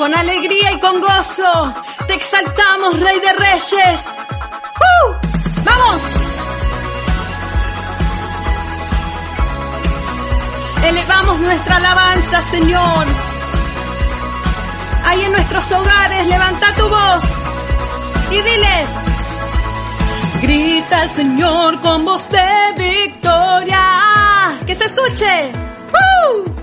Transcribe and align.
con 0.00 0.14
alegría 0.14 0.72
y 0.72 0.80
con 0.80 0.98
gozo. 0.98 1.74
Te 2.06 2.14
exaltamos, 2.14 2.98
Rey 2.98 3.20
de 3.20 3.32
Reyes. 3.34 4.08
¡Uh! 4.88 5.12
¡Vamos! 5.62 6.02
Elevamos 10.84 11.40
nuestra 11.40 11.76
alabanza, 11.76 12.40
Señor. 12.40 13.06
Ahí 15.04 15.22
en 15.22 15.32
nuestros 15.32 15.70
hogares, 15.70 16.26
levanta 16.28 16.74
tu 16.76 16.88
voz 16.88 17.24
y 18.30 18.36
dile, 18.36 18.86
grita 20.40 21.08
Señor 21.08 21.78
con 21.82 22.06
voz 22.06 22.26
de 22.30 22.48
victoria. 22.78 23.82
Que 24.66 24.74
se 24.74 24.86
escuche. 24.86 25.52
¡Uh! 25.92 26.59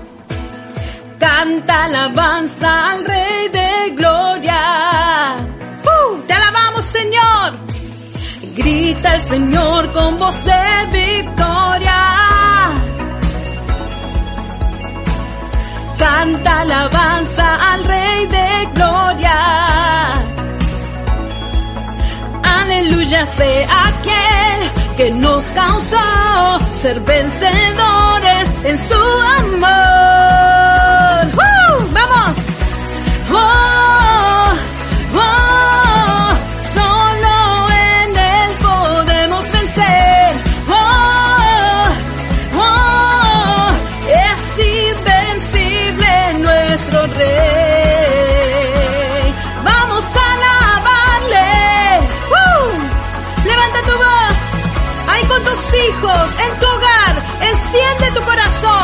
Canta 1.18 1.84
alabanza 1.84 2.90
al 2.90 3.04
Rey 3.04 3.48
de 3.48 3.94
Gloria. 3.96 5.36
¡Uh! 5.82 6.18
Te 6.26 6.32
alabamos, 6.32 6.84
Señor. 6.84 7.58
Grita 8.56 9.12
al 9.12 9.20
Señor 9.22 9.92
con 9.92 10.18
voz 10.18 10.44
de 10.44 10.62
victoria. 10.92 12.00
Canta 15.98 16.60
alabanza 16.60 17.72
al 17.72 17.84
Rey 17.84 18.26
de 18.26 18.68
Gloria. 18.74 19.38
Aleluya 22.44 23.26
sé 23.26 23.66
aquel 23.86 24.77
que 24.98 25.10
nos 25.12 25.44
causó 25.52 25.96
ser 26.72 26.98
vencedores 27.02 28.54
en 28.64 28.76
su 28.76 28.94
amor. 29.38 29.68
¡Uh! 31.34 31.84
¡Vamos! 31.92 32.38
¡Oh! 33.30 33.77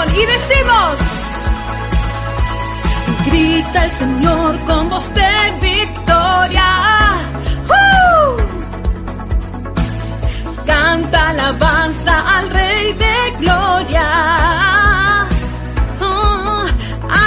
Y 0.09 0.27
decimos. 0.27 0.95
Grita 3.27 3.85
el 3.85 3.91
Señor 3.91 4.61
con 4.67 4.89
voz 4.89 5.15
de 5.15 5.59
victoria. 5.61 6.71
Canta 10.67 11.29
alabanza 11.31 12.39
al 12.39 12.51
Rey 12.51 12.93
de 12.95 13.17
Gloria. 13.41 14.09
Oh, 16.01 16.65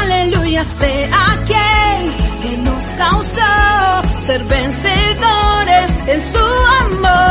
aleluya 0.01 0.63
sea 0.63 1.31
aquel 1.33 2.15
que 2.41 2.57
nos 2.57 2.83
causó 3.03 4.21
ser 4.21 4.43
vencedores 4.45 5.91
en 6.07 6.21
su 6.21 6.39
amor. 6.39 7.26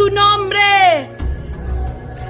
Su 0.00 0.08
nombre. 0.14 0.60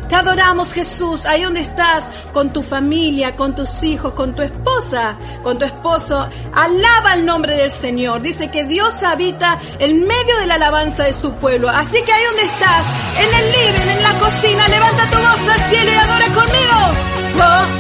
Te 0.09 0.17
adoramos 0.17 0.73
Jesús, 0.73 1.25
ahí 1.25 1.45
donde 1.45 1.61
estás, 1.61 2.05
con 2.33 2.53
tu 2.53 2.65
familia, 2.65 3.37
con 3.37 3.55
tus 3.55 3.85
hijos, 3.85 4.13
con 4.15 4.35
tu 4.35 4.43
esposa, 4.43 5.15
con 5.45 5.57
tu 5.57 5.65
esposo. 5.65 6.29
Alaba 6.53 7.15
el 7.15 7.25
nombre 7.25 7.55
del 7.55 7.71
Señor. 7.71 8.23
Dice 8.23 8.51
que 8.51 8.65
Dios 8.65 9.05
habita 9.05 9.61
en 9.79 10.05
medio 10.05 10.37
de 10.41 10.47
la 10.49 10.57
alabanza 10.57 11.05
de 11.05 11.13
su 11.13 11.31
pueblo. 11.35 11.69
Así 11.69 12.03
que 12.03 12.13
ahí 12.13 12.25
donde 12.25 12.43
estás, 12.43 12.87
en 13.23 13.35
el 13.39 13.53
living, 13.53 13.91
en 13.99 14.03
la 14.03 14.19
cocina, 14.19 14.67
levanta 14.67 15.11
tu 15.11 15.17
voz 15.17 15.49
al 15.49 15.61
cielo 15.61 15.93
y 15.93 15.95
adora 15.95 16.27
conmigo. 16.35 17.80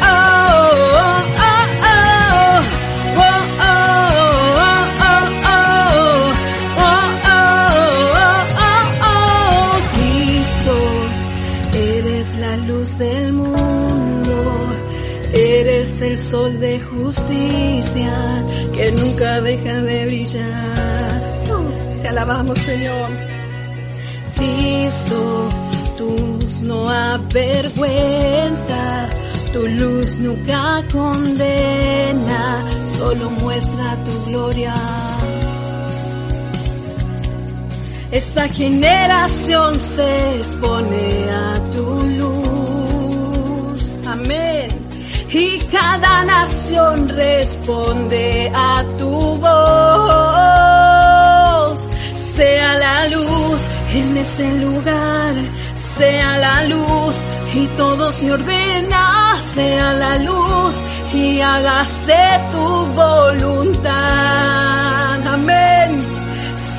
Sol 16.21 16.61
de 16.61 16.79
justicia 16.81 18.45
que 18.75 18.93
nunca 18.93 19.41
deja 19.41 19.81
de 19.81 20.07
brillar. 20.07 21.43
Te 22.03 22.09
alabamos, 22.09 22.59
Señor. 22.59 23.11
Cristo, 24.37 25.49
tu 25.97 26.11
luz 26.51 26.61
no 26.63 26.89
avergüenza, 26.89 28.83
tu 29.53 29.67
luz 29.67 30.17
nunca 30.19 30.83
condena, 30.93 32.65
solo 32.99 33.31
muestra 33.31 33.97
tu 34.05 34.25
gloria. 34.31 34.75
Esta 38.13 38.49
generación 38.49 39.79
se 39.79 40.37
expone 40.37 41.31
a 41.31 41.71
tu 41.73 42.01
luz. 42.19 42.40
Cada 45.71 46.25
nación 46.25 47.09
responde 47.09 48.51
a 48.55 48.85
tu 48.99 49.37
voz. 49.39 49.51
Sea 52.15 52.75
la 52.79 53.09
luz 53.09 53.61
en 53.95 54.17
este 54.17 54.57
lugar, 54.59 55.35
sea 55.75 56.39
la 56.39 56.65
luz 56.65 57.17
y 57.55 57.67
todo 57.77 58.11
se 58.11 58.33
ordena, 58.33 59.39
sea 59.41 59.93
la 59.95 60.19
luz 60.19 60.77
y 61.13 61.41
hágase 61.41 62.41
tu 62.53 62.87
voluntad. 63.03 63.91
Amén 65.27 66.21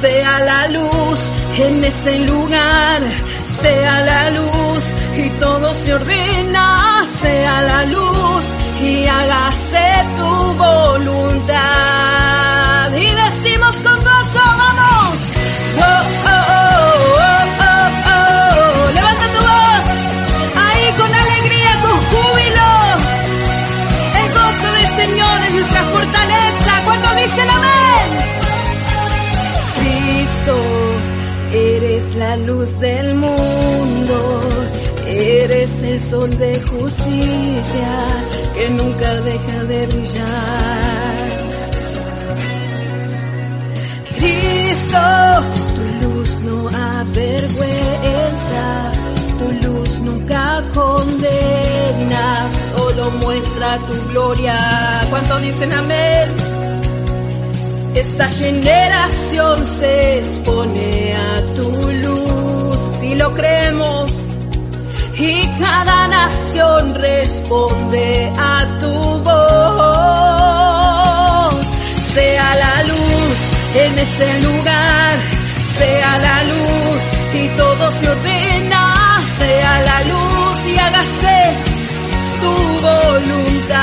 sea 0.02 0.40
la 0.40 0.68
luz 0.70 1.20
en 1.58 1.84
este 1.84 2.20
lugar, 2.26 3.02
sea 3.44 4.02
la 4.02 4.30
luz 4.32 4.84
y 5.18 5.30
todo 5.40 5.74
se 5.74 5.94
ordena, 5.94 7.06
sea 7.08 7.62
la 7.62 7.86
luz 7.86 8.46
y 8.82 9.08
hágase 9.08 10.06
tu 10.18 10.54
voluntad. 10.58 11.62
Y 12.96 13.10
decimos 13.24 13.76
con 13.76 13.98
gozo, 14.10 14.44
vamos. 14.64 15.18
Oh, 15.78 15.84
oh, 15.84 16.40
oh, 17.16 17.44
oh 17.62 17.70
oh 17.70 17.90
oh. 18.12 18.92
Levanta 18.92 19.28
tu 19.36 19.42
voz, 19.52 19.88
ahí 20.66 20.86
con 20.98 21.12
alegría, 21.14 21.72
con 21.82 21.98
júbilo. 22.12 22.72
El 24.20 24.28
gozo 24.34 24.68
del 24.78 24.90
Señor 25.02 25.36
es 25.48 25.52
nuestra 25.54 25.82
fortaleza. 25.84 26.72
Cuando 26.86 27.08
dicen 27.16 27.50
amén. 27.50 28.08
Cristo, 29.80 30.56
eres 31.54 32.16
la 32.16 32.36
luz 32.38 32.80
del 32.80 33.16
mundo. 33.16 34.42
Eres 35.08 35.84
el 35.84 36.00
sol 36.00 36.30
de 36.38 36.60
justicia 36.62 37.92
que 38.62 38.70
nunca 38.70 39.10
deja 39.22 39.64
de 39.64 39.88
brillar. 39.88 41.28
Cristo, 44.18 45.04
tu 45.76 45.84
luz 46.04 46.40
no 46.42 46.70
avergüenza, 47.00 48.64
tu 49.40 49.68
luz 49.68 50.00
nunca 50.02 50.64
condena, 50.76 52.50
solo 52.50 53.10
muestra 53.24 53.80
tu 53.88 53.96
gloria. 54.12 54.58
¿Cuánto 55.10 55.40
dicen 55.40 55.74
amén? 55.74 56.30
Esta 57.96 58.28
generación 58.28 59.66
se 59.66 60.20
expone 60.20 61.16
a 61.16 61.42
tu 61.56 61.70
luz, 62.06 62.80
si 63.00 63.16
lo 63.16 63.34
creemos, 63.34 64.21
y 65.18 65.48
cada 65.60 66.08
nación 66.08 66.96
responde 66.96 68.32
a 68.38 68.80
tu 68.80 68.94
voz. 69.24 69.32
Sea 72.14 72.56
la 72.56 72.84
luz 72.92 73.40
en 73.76 74.00
este 74.00 74.42
lugar, 74.42 75.20
sea 75.78 76.18
la 76.20 76.44
luz 76.44 77.02
y 77.34 77.48
todo 77.58 77.92
se 77.92 78.10
ordena, 78.10 79.24
sea 79.38 79.82
la 79.82 80.04
luz 80.04 80.66
y 80.68 80.78
hágase 80.78 81.56
tu 82.42 82.54
voluntad, 82.82 83.80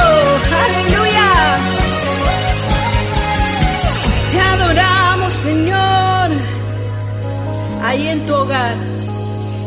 Te 4.33 4.39
adoramos, 4.41 5.33
Señor. 5.35 6.31
Ahí 7.83 8.09
en 8.09 8.27
tu 8.27 8.35
hogar, 8.35 8.75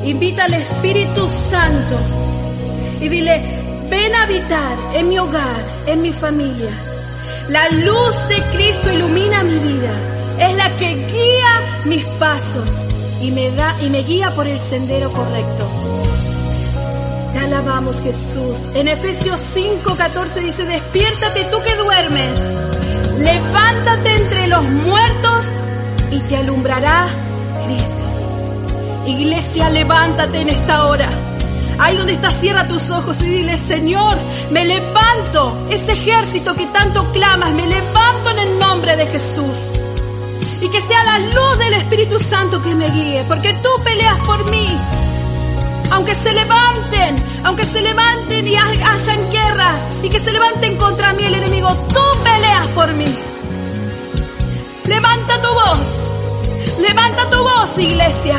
invita 0.04 0.44
al 0.46 0.54
Espíritu 0.54 1.28
Santo 1.30 1.98
dile, 3.12 3.42
ven 3.90 4.16
a 4.16 4.24
habitar 4.24 4.78
en 4.96 5.10
mi 5.10 5.20
hogar, 5.20 5.64
en 5.86 6.02
mi 6.02 6.14
familia. 6.14 6.72
La 7.50 7.70
luz 7.70 8.16
de 8.30 8.42
Cristo 8.54 8.92
ilumina 8.92 9.44
mi 9.44 9.60
vida. 9.60 9.92
Es 10.40 10.56
la 10.56 10.76
que 10.78 10.96
guía 10.96 11.84
mis 11.86 12.04
pasos 12.18 12.70
y 13.22 13.30
me 13.32 13.52
da 13.52 13.76
y 13.84 13.90
me 13.90 14.02
guía 14.04 14.34
por 14.34 14.48
el 14.48 14.60
sendero 14.60 15.12
correcto. 15.12 15.68
Te 17.34 17.40
alabamos 17.40 18.02
Jesús. 18.02 18.72
En 18.74 18.88
Efesios 18.88 19.40
5:14 19.56 20.42
dice, 20.42 20.66
despiértate 20.66 21.44
tú 21.52 21.62
que 21.62 21.76
duermes. 21.76 22.40
Levántate 23.20 24.16
entre 24.16 24.48
los 24.48 24.64
muertos 24.64 25.46
y 26.12 26.20
te 26.22 26.38
alumbrará 26.38 27.08
Cristo. 27.66 29.06
Iglesia, 29.06 29.70
levántate 29.70 30.42
en 30.42 30.50
esta 30.50 30.86
hora. 30.86 31.31
Ahí 31.80 31.98
donde 31.98 32.14
estás, 32.14 32.40
cierra 32.40 32.68
tus 32.68 32.90
ojos 32.90 33.22
y 33.22 33.26
dile, 33.26 33.58
Señor, 33.58 34.18
me 34.52 34.66
levanto, 34.66 35.68
ese 35.70 35.94
ejército 35.94 36.54
que 36.56 36.68
tanto 36.68 37.04
clamas, 37.12 37.52
me 37.54 37.66
levanto 37.68 38.30
en 38.32 38.40
el 38.40 38.60
nombre 38.60 38.96
de 38.96 39.08
Jesús. 39.08 39.58
Y 40.62 40.70
que 40.70 40.80
sea 40.80 41.04
la 41.04 41.20
luz 41.20 41.58
del 41.60 41.74
Espíritu 41.74 42.20
Santo 42.20 42.62
que 42.62 42.76
me 42.76 42.88
guíe, 42.90 43.24
porque 43.28 43.54
tú 43.64 43.70
peleas 43.84 44.18
por 44.20 44.50
mí. 44.52 44.68
Aunque 45.92 46.14
se 46.16 46.32
levanten, 46.34 47.16
aunque 47.44 47.66
se 47.66 47.82
levanten 47.82 48.48
y 48.48 48.56
ha- 48.56 48.94
hayan 48.94 49.32
guerras 49.32 49.82
y 50.04 50.10
que 50.10 50.20
se 50.20 50.32
levanten 50.32 50.78
contra 50.78 51.14
mí 51.14 51.24
el 51.24 51.34
enemigo, 51.36 51.70
tú 51.94 52.24
peleas 52.24 52.68
por 52.68 52.94
mí. 52.94 53.06
Levanta 54.86 55.42
tu 55.42 55.48
voz, 55.54 56.12
levanta 56.80 57.30
tu 57.30 57.38
voz, 57.44 57.78
iglesia. 57.78 58.38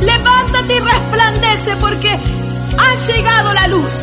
Levántate 0.00 0.74
y 0.76 0.80
resplandece 0.80 1.76
porque 1.76 2.18
ha 2.78 2.94
llegado 2.94 3.52
la 3.52 3.66
luz. 3.68 3.94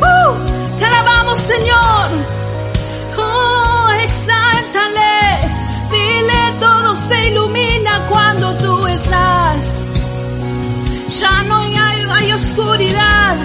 ¡Uh! 0.00 0.78
Te 0.78 0.84
alabamos, 0.84 1.38
Señor. 1.38 2.08
Oh, 3.18 3.88
exáltale. 4.02 5.16
Dile 5.90 6.52
todo 6.60 6.96
se 6.96 7.28
ilumina 7.28 8.06
cuando 8.08 8.54
tú 8.56 8.86
estás. 8.86 9.78
Ya 11.20 11.42
no 11.44 11.56
hay, 11.56 11.74
hay 11.76 12.32
oscuridad. 12.32 13.36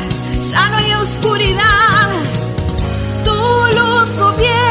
Ya 0.51 0.69
no 0.69 0.77
hay 0.77 0.93
oscuridad. 0.93 2.09
Tu 3.23 3.77
luz 3.77 4.15
gobierna 4.15 4.70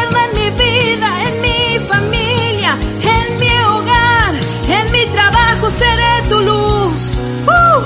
trabajo 5.61 5.71
seré 5.71 6.29
tu 6.29 6.41
luz. 6.41 7.15
¡Uh! 7.47 7.83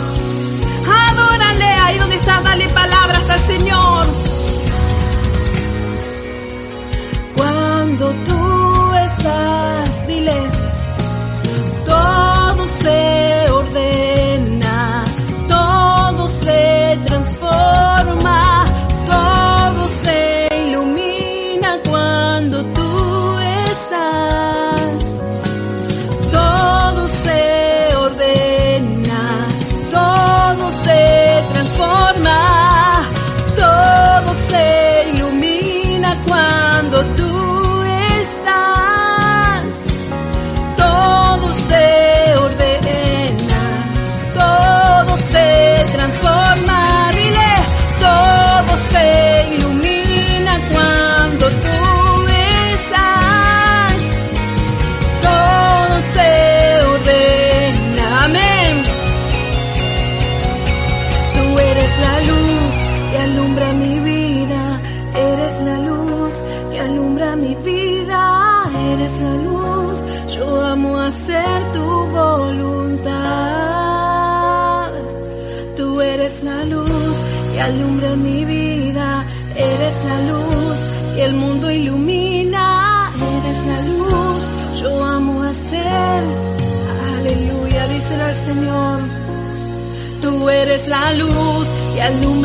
Adórale 1.11 1.65
ahí 1.65 1.99
donde 1.99 2.17
estás, 2.17 2.45
dale 2.45 2.69
palabras 2.69 3.31
al 3.31 3.41
Señor. 3.41 4.07
Cuando 7.37 8.11
tú 8.27 8.93
estás, 9.07 9.64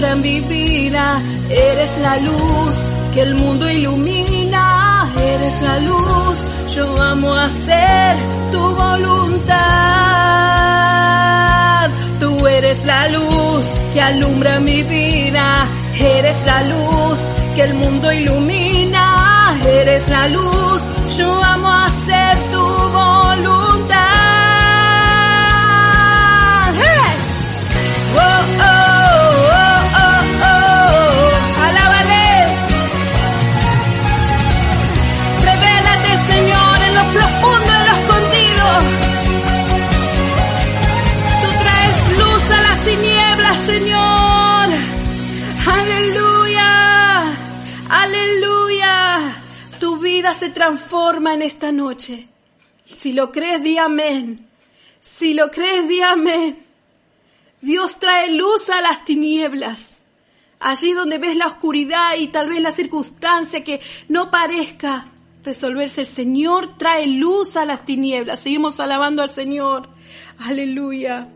alumbra 0.10 0.16
mi 0.16 0.42
vida, 0.42 1.22
eres 1.50 1.98
la 2.00 2.18
luz 2.18 2.76
que 3.14 3.22
el 3.22 3.36
mundo 3.36 3.70
ilumina, 3.70 5.12
eres 5.18 5.62
la 5.62 5.80
luz, 5.80 6.38
yo 6.76 7.02
amo 7.02 7.36
hacer 7.36 8.16
tu 8.52 8.60
voluntad. 8.60 9.58
Tú 12.20 12.48
eres 12.48 12.86
la 12.86 13.10
luz 13.10 13.66
que 13.94 14.02
alumbra 14.02 14.60
mi 14.60 14.84
vida, 14.84 15.68
eres 16.00 16.46
la 16.46 16.64
luz 16.64 17.20
que 17.56 17.64
el 17.64 17.74
mundo 17.76 18.12
ilumina, 18.12 19.56
eres 19.66 20.10
la 20.10 20.28
luz, 20.30 20.82
yo 21.18 21.44
amo 21.44 21.69
se 50.34 50.50
transforma 50.50 51.34
en 51.34 51.42
esta 51.42 51.72
noche. 51.72 52.28
Si 52.86 53.14
lo 53.14 53.32
crees, 53.32 53.62
di 53.62 53.78
amén. 53.78 54.48
Si 55.00 55.34
lo 55.34 55.52
crees, 55.52 55.88
di 55.88 56.02
amén. 56.02 56.66
Dios 57.62 58.00
trae 58.00 58.32
luz 58.34 58.70
a 58.70 58.82
las 58.82 59.06
tinieblas. 59.06 60.00
Allí 60.60 60.94
donde 60.94 61.18
ves 61.18 61.38
la 61.38 61.48
oscuridad 61.48 62.16
y 62.18 62.28
tal 62.28 62.50
vez 62.50 62.62
la 62.62 62.72
circunstancia 62.72 63.64
que 63.64 63.80
no 64.08 64.30
parezca 64.30 65.08
resolverse, 65.44 66.02
el 66.02 66.08
Señor 66.08 66.78
trae 66.78 67.08
luz 67.08 67.56
a 67.56 67.66
las 67.66 67.86
tinieblas. 67.86 68.42
Seguimos 68.42 68.80
alabando 68.80 69.22
al 69.22 69.30
Señor. 69.30 69.90
Aleluya. 70.38 71.30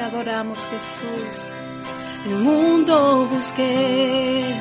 Adoramos 0.00 0.64
Jesús. 0.70 1.34
El 2.26 2.36
mundo 2.36 3.26
busqué 3.30 4.54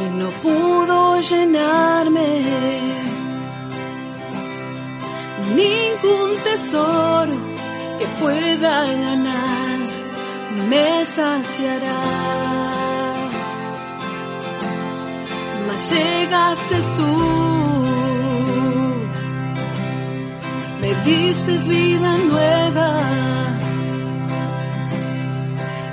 y 0.00 0.18
no 0.18 0.28
pudo 0.42 1.20
llenarme 1.20 2.42
ningún 5.54 6.42
tesoro 6.44 7.36
que 7.98 8.06
pueda 8.20 8.84
ganar 8.84 9.78
me 10.68 11.04
saciará. 11.04 12.02
Mas 15.66 15.90
llegaste 15.90 16.76
tú, 16.96 17.45
diste 21.06 21.58
vida 21.68 22.18
nueva 22.32 22.90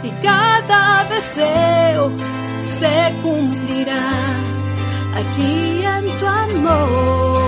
y 0.03 0.09
cada 0.27 1.05
deseo 1.05 2.11
se 2.79 3.13
cumplirá 3.21 4.09
aquí 5.19 5.83
en 5.95 6.03
tu 6.19 6.25
amor. 6.27 7.42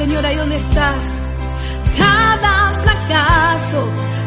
Señor 0.00 0.24
ahí 0.24 0.34
donde 0.34 0.56
estás. 0.56 1.04
Cada 1.98 2.72
fracaso 2.84 3.80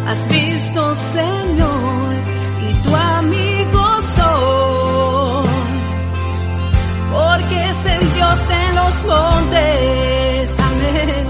has 0.08 0.28
visto, 0.28 0.94
Señor, 0.94 2.14
y 2.70 2.74
tu 2.84 2.96
amigo 2.96 4.02
soy. 4.16 5.48
Porque 7.12 7.70
es 7.72 7.86
el 7.86 8.14
Dios 8.14 8.48
de 8.54 8.64
los 8.80 8.94
montes, 9.12 10.56
amén. 10.70 11.26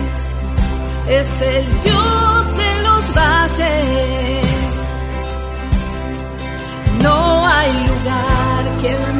Es 1.08 1.42
el 1.42 1.82
Dios 1.82 2.58
de 2.58 2.72
los 2.88 3.14
valles. 3.14 4.76
No 7.02 7.48
hay 7.48 7.72
lugar 7.88 8.82
que 8.82 9.13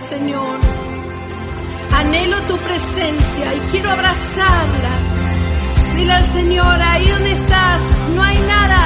Señor. 0.00 0.58
Anhelo 1.92 2.40
tu 2.42 2.56
presencia 2.58 3.54
y 3.54 3.58
quiero 3.70 3.90
abrazarla. 3.90 4.90
Dile 5.96 6.12
al 6.12 6.26
Señor, 6.26 6.82
ahí 6.82 7.08
donde 7.08 7.32
estás, 7.32 7.80
no 8.14 8.22
hay 8.22 8.38
nada 8.40 8.85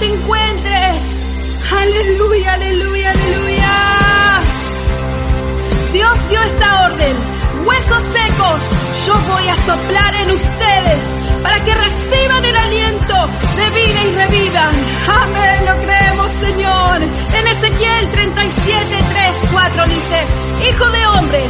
te 0.00 0.06
encuentres. 0.06 1.16
Aleluya, 1.70 2.54
aleluya, 2.54 3.10
aleluya. 3.10 4.42
Dios 5.92 6.28
dio 6.28 6.40
esta 6.42 6.86
orden. 6.86 7.16
Huesos 7.66 8.02
secos, 8.02 8.70
yo 9.06 9.14
voy 9.28 9.48
a 9.48 9.56
soplar 9.56 10.14
en 10.14 10.30
ustedes 10.30 11.02
para 11.42 11.62
que 11.62 11.74
reciban 11.74 12.44
el 12.44 12.56
aliento 12.56 13.14
de 13.56 13.70
vida 13.70 14.04
y 14.04 14.14
revivan. 14.14 14.74
Amén, 15.22 15.66
lo 15.66 15.82
creemos, 15.84 16.30
Señor. 16.30 17.02
En 17.02 17.46
Ezequiel 17.46 18.10
37, 18.10 18.98
3, 19.12 19.50
4 19.52 19.86
dice, 19.86 20.24
Hijo 20.70 20.90
de 20.90 21.06
hombre, 21.06 21.40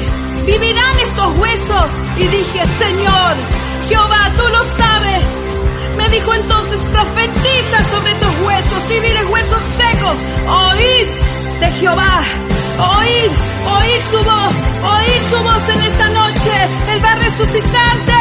vivirán 0.46 0.98
estos 0.98 1.38
huesos. 1.38 1.92
Y 2.16 2.26
dije, 2.26 2.66
Señor, 2.66 3.36
Jehová, 3.88 4.32
tú 4.36 4.48
lo 4.48 4.64
sabes. 4.64 5.69
Dijo 6.10 6.34
entonces, 6.34 6.80
profetiza 6.92 7.84
sobre 7.84 8.14
tus 8.14 8.40
huesos 8.44 8.90
y 8.90 9.00
dile 9.00 9.24
huesos 9.26 9.62
secos, 9.62 10.18
oíd 10.48 11.06
de 11.60 11.70
Jehová, 11.78 12.24
oíd, 12.78 13.30
oíd 13.76 14.02
su 14.10 14.16
voz, 14.16 14.54
oíd 14.82 15.22
su 15.30 15.42
voz 15.44 15.68
en 15.68 15.80
esta 15.82 16.08
noche, 16.10 16.50
Él 16.88 17.04
va 17.04 17.12
a 17.12 17.16
resucitarte 17.16 18.20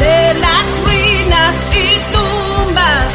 de 0.00 0.34
las 0.34 0.66
ruinas 0.84 1.56
y 1.70 1.86
tumbas. 2.12 3.12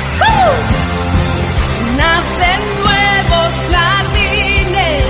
Nacen 1.98 2.62
nuevos 2.86 3.56
jardines, 3.74 5.04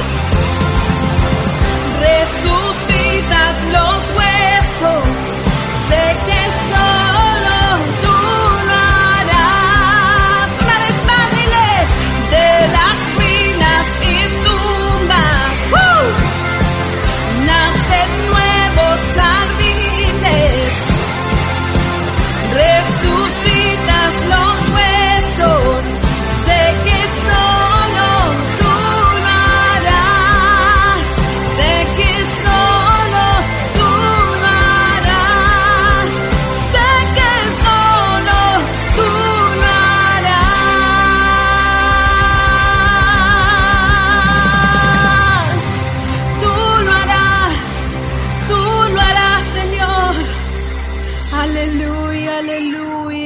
resucitas 2.02 3.64
los 3.76 4.00
huesos, 4.18 5.04
sé 5.88 6.39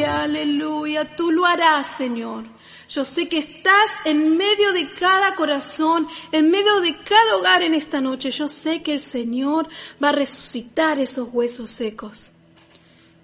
aleluya. 0.06 1.16
Tú 1.16 1.32
lo 1.32 1.46
harás, 1.46 1.88
Señor. 1.88 2.46
Yo 2.89 3.06
sé 3.06 3.28
que 3.28 3.39
estás 3.39 3.89
en 4.06 4.38
medio 4.38 4.72
de 4.72 4.92
cada 4.92 5.36
corazón, 5.36 6.08
en 6.32 6.52
medio 6.52 6.80
de 6.82 6.96
cada 6.96 7.38
hogar 7.38 7.63
en 7.63 7.74
esta 7.74 8.02
noche. 8.02 8.30
Yo 8.32 8.48
sé 8.48 8.84
que 8.84 8.94
el 8.94 9.00
Señor 9.00 9.68
va 10.04 10.10
a 10.10 10.12
resucitar 10.13 11.00
esos 11.00 11.30
huesos 11.32 11.72
secos. 11.72 12.32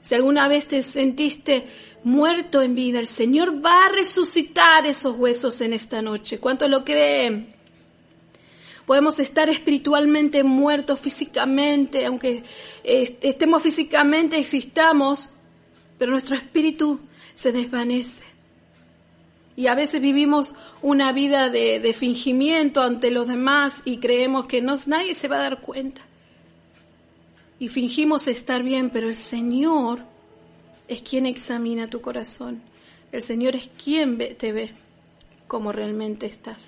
Si 0.01 0.15
alguna 0.15 0.47
vez 0.47 0.67
te 0.67 0.81
sentiste 0.81 1.69
muerto 2.03 2.61
en 2.61 2.73
vida, 2.73 2.99
el 2.99 3.07
Señor 3.07 3.63
va 3.63 3.85
a 3.85 3.89
resucitar 3.89 4.87
esos 4.87 5.15
huesos 5.17 5.61
en 5.61 5.73
esta 5.73 6.01
noche. 6.01 6.39
¿Cuántos 6.39 6.69
lo 6.69 6.83
creen? 6.83 7.53
Podemos 8.85 9.19
estar 9.19 9.49
espiritualmente 9.49 10.43
muertos 10.43 10.99
físicamente, 10.99 12.07
aunque 12.07 12.43
eh, 12.83 13.19
estemos 13.21 13.61
físicamente, 13.61 14.39
existamos, 14.39 15.29
pero 15.99 16.11
nuestro 16.11 16.35
espíritu 16.35 16.99
se 17.35 17.51
desvanece. 17.51 18.23
Y 19.55 19.67
a 19.67 19.75
veces 19.75 20.01
vivimos 20.01 20.53
una 20.81 21.11
vida 21.11 21.49
de, 21.49 21.93
fingimiento 21.93 22.81
ante 22.81 23.11
los 23.11 23.27
demás 23.27 23.81
y 23.83 23.97
creemos 23.97 24.45
que 24.45 24.61
no, 24.61 24.75
nadie 24.87 25.13
se 25.13 25.27
va 25.27 25.35
a 25.35 25.41
dar 25.41 25.61
cuenta. 25.61 26.01
Y 27.59 27.67
fingimos 27.67 28.29
estar 28.29 28.63
bien, 28.63 28.89
pero 28.89 29.09
el 29.09 29.17
Señor 29.17 29.99
es 30.87 31.01
quien 31.01 31.25
examina 31.25 31.89
tu 31.89 31.99
corazón. 31.99 32.61
El 33.11 33.21
Señor 33.21 33.57
es 33.57 33.69
quien 33.83 34.17
te 34.37 34.53
ve 34.53 34.71
como 35.47 35.73
realmente 35.73 36.25
estás. 36.25 36.67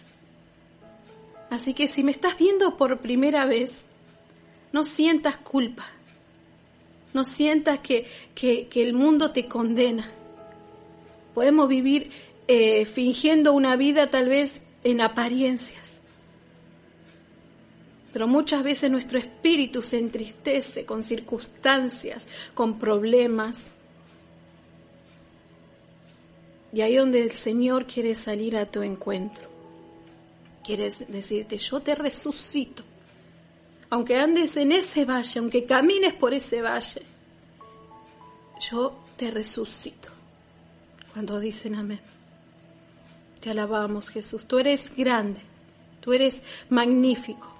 Así 1.49 1.73
que 1.73 1.87
si 1.87 2.03
me 2.03 2.11
estás 2.11 2.37
viendo 2.37 2.75
por 2.75 2.99
primera 2.99 3.45
vez, 3.45 3.83
no 4.73 4.83
sientas 4.83 5.37
culpa. 5.37 5.85
No 7.13 7.25
sientas 7.25 7.79
que, 7.79 8.05
que- 8.35 8.67
el 8.75 8.93
mundo 8.93 9.31
te 9.31 9.47
condena. 9.47 10.09
Podemos 11.33 11.67
vivir 11.67 12.11
eh, 12.47 12.85
fingiendo 12.85 13.53
una 13.53 13.75
vida 13.75 14.09
tal 14.09 14.27
vez 14.29 14.63
en 14.83 15.01
apariencias. 15.01 15.99
Pero 18.13 18.27
muchas 18.27 18.63
veces 18.63 18.91
nuestro 18.91 19.17
espíritu 19.19 19.81
se 19.81 19.97
entristece 19.97 20.85
con 20.85 21.01
circunstancias, 21.03 22.27
con 22.53 22.77
problemas. 22.77 23.75
Y 26.73 26.81
ahí 26.81 26.95
donde 26.95 27.21
el 27.23 27.31
Señor 27.31 27.85
quiere 27.85 28.15
salir 28.15 28.57
a 28.57 28.65
tu 28.65 28.81
encuentro. 28.81 29.49
Quiere 30.63 30.89
decirte, 31.07 31.57
yo 31.57 31.81
te 31.81 31.95
resucito. 31.95 32.83
Aunque 33.91 34.15
andes 34.15 34.55
en 34.55 34.71
ese 34.71 35.03
valle, 35.03 35.39
aunque 35.39 35.65
camines 35.65 36.13
por 36.13 36.33
ese 36.33 36.61
valle, 36.61 37.01
yo 38.71 38.95
te 39.17 39.29
resucito. 39.29 40.07
Cuando 41.13 41.39
dicen 41.39 41.75
amén. 41.75 41.99
Te 43.41 43.49
alabamos, 43.49 44.09
Jesús. 44.09 44.45
Tú 44.45 44.59
eres 44.59 44.95
grande. 44.95 45.41
Tú 45.99 46.13
eres 46.13 46.41
magnífico. 46.69 47.51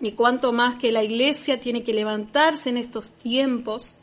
Y 0.00 0.12
cuanto 0.12 0.52
más 0.52 0.74
que 0.74 0.90
la 0.90 1.04
iglesia 1.04 1.60
tiene 1.60 1.84
que 1.84 1.94
levantarse 1.94 2.70
en 2.70 2.76
estos 2.76 3.10
tiempos, 3.10 3.94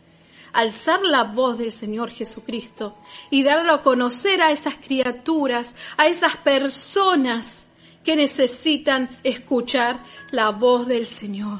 alzar 0.54 1.02
la 1.02 1.26
voz 1.26 1.58
del 1.58 1.74
Señor 1.74 2.12
Jesucristo 2.12 2.96
y 3.30 3.44
darlo 3.44 3.74
a 3.74 3.82
conocer 3.82 4.42
a 4.42 4.52
esas 4.52 4.76
criaturas, 4.76 5.76
a 5.98 6.08
esas 6.08 6.38
personas 6.38 7.66
que 8.10 8.16
necesitan 8.16 9.08
escuchar 9.24 10.00
la 10.32 10.50
voz 10.50 10.88
del 10.88 11.06
Señor. 11.06 11.60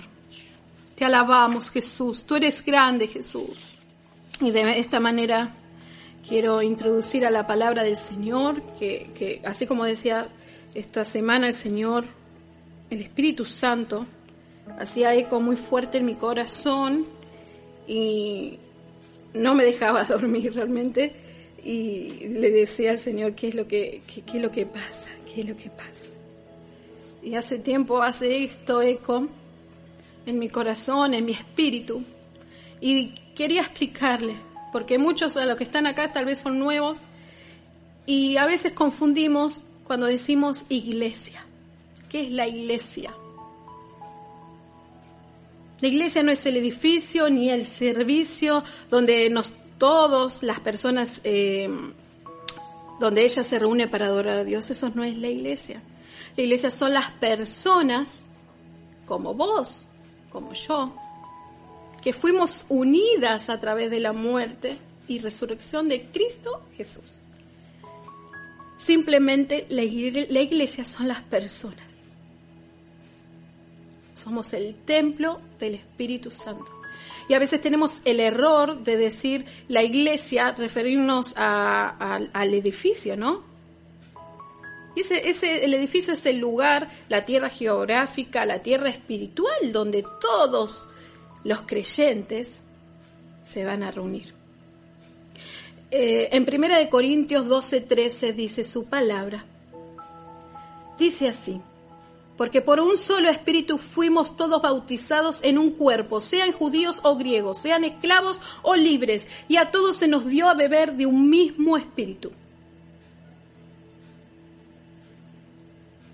Te 0.96 1.06
alabamos, 1.06 1.70
Jesús. 1.70 2.24
Tú 2.24 2.38
eres 2.38 2.66
grande, 2.66 3.08
Jesús. 3.08 3.56
Y 4.42 4.50
de 4.50 4.80
esta 4.80 5.00
manera 5.00 5.54
quiero 6.28 6.64
introducir 6.64 7.24
a 7.28 7.30
la 7.30 7.46
palabra 7.46 7.84
del 7.84 7.96
Señor, 7.96 8.64
que, 8.80 9.12
que 9.14 9.44
así 9.46 9.68
como 9.68 9.86
decía 9.86 10.28
esta 10.74 11.06
semana 11.06 11.46
el 11.46 11.54
Señor, 11.54 12.06
el 12.90 13.02
Espíritu 13.04 13.46
Santo, 13.46 14.08
hacía 14.80 15.14
eco 15.14 15.40
muy 15.42 15.56
fuerte 15.56 16.00
en 16.00 16.06
mi 16.08 16.16
corazón 16.16 17.06
y 17.88 18.58
no 19.36 19.54
me 19.54 19.66
dejaba 19.66 20.04
dormir 20.16 20.56
realmente 20.56 21.14
y 21.64 22.28
le 22.28 22.50
decía 22.50 22.90
al 22.90 22.98
Señor 22.98 23.36
qué 23.36 23.50
es 23.50 23.54
lo 23.54 23.68
que, 23.68 24.02
qué, 24.08 24.24
qué 24.24 24.38
es 24.38 24.42
lo 24.42 24.50
que 24.50 24.66
pasa, 24.66 25.10
qué 25.32 25.42
es 25.42 25.48
lo 25.48 25.56
que 25.56 25.70
pasa. 25.70 26.10
Y 27.22 27.36
hace 27.36 27.60
tiempo 27.60 28.02
hace 28.02 28.44
esto 28.44 28.82
eco 28.82 29.28
en 30.26 30.40
mi 30.40 30.50
corazón, 30.50 31.14
en 31.14 31.26
mi 31.26 31.34
espíritu. 31.34 32.04
Y 32.82 33.10
quería 33.36 33.62
explicarle, 33.62 34.36
porque 34.72 34.98
muchos 34.98 35.34
de 35.34 35.46
los 35.46 35.58
que 35.58 35.64
están 35.64 35.88
acá 35.88 36.12
tal 36.12 36.26
vez 36.26 36.40
son 36.40 36.60
nuevos 36.60 37.00
y 38.06 38.38
a 38.38 38.46
veces 38.46 38.74
confundimos 38.74 39.62
cuando 39.84 40.06
decimos 40.06 40.66
iglesia. 40.70 41.46
¿Qué 42.10 42.24
es 42.24 42.32
la 42.32 42.48
iglesia? 42.48 43.14
La 45.82 45.88
iglesia 45.88 46.24
no 46.24 46.32
es 46.32 46.46
el 46.46 46.58
edificio 46.58 47.30
ni 47.30 47.50
el 47.50 47.66
servicio 47.66 48.64
donde 48.90 49.30
nos 49.30 49.54
todos 49.78 50.44
las 50.44 50.60
personas 50.60 51.22
eh, 51.24 51.70
donde 53.00 53.24
ella 53.24 53.44
se 53.44 53.58
reúne 53.58 53.88
para 53.88 54.08
adorar 54.08 54.40
a 54.40 54.44
Dios. 54.44 54.70
Eso 54.70 54.92
no 54.94 55.04
es 55.04 55.18
la 55.18 55.30
iglesia. 55.30 55.82
La 56.40 56.44
iglesia 56.46 56.72
son 56.72 56.94
las 56.94 57.12
personas 57.12 58.22
como 59.06 59.34
vos, 59.34 59.88
como 60.30 60.54
yo, 60.54 60.96
que 62.02 62.14
fuimos 62.14 62.66
unidas 62.70 63.50
a 63.50 63.60
través 63.60 63.92
de 63.92 64.00
la 64.00 64.14
muerte 64.14 64.78
y 65.10 65.20
resurrección 65.20 65.90
de 65.90 66.04
Cristo 66.04 66.62
Jesús. 66.78 67.20
Simplemente 68.78 69.68
la 69.68 69.84
iglesia 69.84 70.86
son 70.86 71.10
las 71.10 71.22
personas. 71.24 71.84
Somos 74.16 74.54
el 74.54 74.76
templo 74.76 75.42
del 75.60 75.76
Espíritu 75.76 76.32
Santo. 76.32 76.72
Y 77.28 77.34
a 77.34 77.40
veces 77.40 77.60
tenemos 77.60 78.00
el 78.06 78.22
error 78.22 78.82
de 78.82 78.96
decir 78.96 79.44
la 79.68 79.84
iglesia, 79.84 80.54
referirnos 80.54 81.34
al 81.36 82.54
edificio, 82.54 83.18
¿no? 83.18 83.49
Y 84.96 85.02
ese, 85.02 85.64
el 85.64 85.74
edificio 85.74 86.14
es 86.14 86.26
el 86.26 86.38
lugar, 86.38 86.90
la 87.08 87.24
tierra 87.24 87.50
geográfica, 87.50 88.46
la 88.46 88.60
tierra 88.60 88.90
espiritual, 88.90 89.72
donde 89.72 90.04
todos 90.20 90.86
los 91.44 91.62
creyentes 91.62 92.58
se 93.44 93.64
van 93.64 93.84
a 93.84 93.92
reunir. 93.92 94.34
Eh, 95.92 96.30
en 96.32 96.46
Primera 96.46 96.78
de 96.78 96.90
Corintios 96.90 97.48
12, 97.48 97.82
13 97.82 98.34
dice 98.34 98.64
su 98.64 98.86
palabra. 98.86 99.46
Dice 100.98 101.30
así, 101.30 101.62
porque 102.38 102.62
por 102.62 102.80
un 102.80 102.96
solo 102.96 103.30
espíritu 103.30 103.78
fuimos 103.78 104.38
todos 104.38 104.62
bautizados 104.62 105.44
en 105.44 105.58
un 105.58 105.72
cuerpo, 105.72 106.20
sean 106.20 106.52
judíos 106.52 107.00
o 107.04 107.16
griegos, 107.16 107.58
sean 107.58 107.84
esclavos 107.84 108.40
o 108.62 108.76
libres, 108.76 109.28
y 109.48 109.58
a 109.58 109.72
todos 109.72 109.98
se 109.98 110.08
nos 110.08 110.26
dio 110.26 110.48
a 110.48 110.54
beber 110.54 110.94
de 110.94 111.06
un 111.06 111.30
mismo 111.30 111.76
espíritu. 111.76 112.32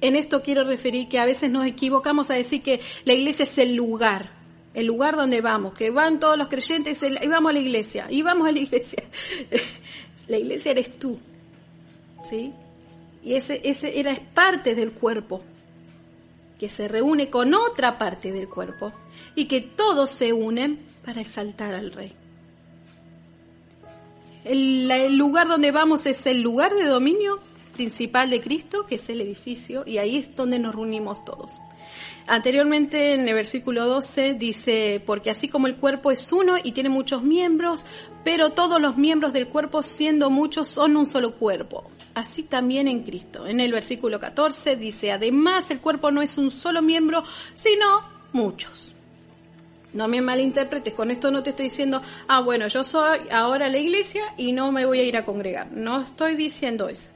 En 0.05 0.15
esto 0.15 0.43
quiero 0.43 0.63
referir 0.63 1.09
que 1.09 1.17
a 1.17 1.25
veces 1.25 1.49
nos 1.49 1.65
equivocamos 1.65 2.29
a 2.29 2.35
decir 2.35 2.61
que 2.61 2.79
la 3.05 3.13
iglesia 3.13 3.41
es 3.41 3.57
el 3.57 3.73
lugar, 3.73 4.29
el 4.75 4.85
lugar 4.85 5.15
donde 5.15 5.41
vamos, 5.41 5.73
que 5.73 5.89
van 5.89 6.19
todos 6.19 6.37
los 6.37 6.47
creyentes 6.47 7.01
y 7.01 7.27
vamos 7.27 7.49
a 7.49 7.53
la 7.53 7.59
iglesia, 7.59 8.05
y 8.11 8.21
vamos 8.21 8.47
a 8.47 8.51
la 8.51 8.59
iglesia. 8.59 9.03
la 10.27 10.37
iglesia 10.37 10.73
eres 10.73 10.99
tú, 10.99 11.17
¿sí? 12.23 12.53
Y 13.23 13.33
ese, 13.33 13.61
ese 13.63 13.99
era 13.99 14.15
parte 14.35 14.75
del 14.75 14.91
cuerpo, 14.91 15.41
que 16.59 16.69
se 16.69 16.87
reúne 16.87 17.31
con 17.31 17.55
otra 17.55 17.97
parte 17.97 18.31
del 18.31 18.47
cuerpo 18.47 18.93
y 19.33 19.45
que 19.45 19.61
todos 19.61 20.11
se 20.11 20.33
unen 20.33 20.85
para 21.03 21.21
exaltar 21.21 21.73
al 21.73 21.91
rey. 21.91 22.13
El, 24.43 24.91
el 24.91 25.17
lugar 25.17 25.47
donde 25.47 25.71
vamos 25.71 26.05
es 26.05 26.27
el 26.27 26.43
lugar 26.43 26.75
de 26.75 26.83
dominio 26.83 27.39
principal 27.75 28.29
de 28.29 28.41
Cristo, 28.41 28.85
que 28.85 28.95
es 28.95 29.09
el 29.09 29.21
edificio, 29.21 29.83
y 29.85 29.99
ahí 29.99 30.17
es 30.17 30.35
donde 30.35 30.57
nos 30.59 30.73
reunimos 30.73 31.23
todos. 31.23 31.59
Anteriormente 32.27 33.13
en 33.13 33.27
el 33.27 33.35
versículo 33.35 33.85
12 33.85 34.33
dice, 34.33 35.01
porque 35.05 35.29
así 35.29 35.47
como 35.47 35.67
el 35.67 35.75
cuerpo 35.75 36.09
es 36.09 36.31
uno 36.31 36.55
y 36.61 36.71
tiene 36.71 36.89
muchos 36.89 37.21
miembros, 37.21 37.85
pero 38.23 38.49
todos 38.49 38.81
los 38.81 38.97
miembros 38.97 39.31
del 39.31 39.47
cuerpo 39.47 39.83
siendo 39.83 40.31
muchos 40.31 40.67
son 40.67 40.97
un 40.97 41.05
solo 41.05 41.35
cuerpo. 41.35 41.83
Así 42.15 42.41
también 42.41 42.87
en 42.87 43.03
Cristo. 43.03 43.45
En 43.45 43.59
el 43.59 43.71
versículo 43.71 44.19
14 44.19 44.75
dice, 44.75 45.11
además 45.11 45.69
el 45.69 45.79
cuerpo 45.79 46.09
no 46.09 46.23
es 46.23 46.39
un 46.39 46.49
solo 46.49 46.81
miembro, 46.81 47.23
sino 47.53 47.85
muchos. 48.33 48.93
No 49.93 50.07
me 50.07 50.19
malinterpretes, 50.19 50.95
con 50.95 51.11
esto 51.11 51.29
no 51.29 51.43
te 51.43 51.51
estoy 51.51 51.65
diciendo, 51.65 52.01
ah, 52.27 52.41
bueno, 52.41 52.67
yo 52.67 52.83
soy 52.83 53.19
ahora 53.31 53.69
la 53.69 53.77
iglesia 53.77 54.23
y 54.35 54.51
no 54.51 54.71
me 54.71 54.85
voy 54.85 54.99
a 54.99 55.03
ir 55.03 55.15
a 55.15 55.25
congregar. 55.25 55.71
No 55.71 56.01
estoy 56.01 56.35
diciendo 56.35 56.89
eso. 56.89 57.14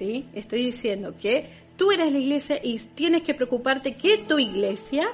Estoy 0.00 0.66
diciendo 0.66 1.14
que 1.20 1.64
Tú 1.76 1.90
eres 1.90 2.12
la 2.12 2.18
iglesia 2.18 2.60
y 2.62 2.78
tienes 2.78 3.22
que 3.22 3.34
preocuparte 3.34 3.96
que 3.96 4.18
tu 4.18 4.38
iglesia 4.38 5.08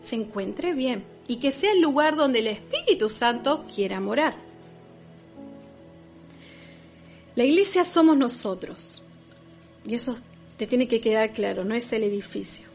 se 0.00 0.14
encuentre 0.14 0.74
bien 0.74 1.04
y 1.26 1.36
que 1.36 1.50
sea 1.50 1.72
el 1.72 1.80
lugar 1.80 2.14
donde 2.14 2.38
el 2.38 2.46
Espíritu 2.46 3.10
Santo 3.10 3.66
quiera 3.74 4.00
morar. 4.00 4.36
La 7.34 7.44
iglesia 7.44 7.84
somos 7.84 8.16
nosotros. 8.16 9.02
Y 9.84 9.94
eso 9.94 10.16
te 10.56 10.66
tiene 10.66 10.86
que 10.86 11.00
quedar 11.00 11.32
claro, 11.32 11.64
no 11.64 11.74
es 11.74 11.92
el 11.92 12.04
edificio. 12.04 12.66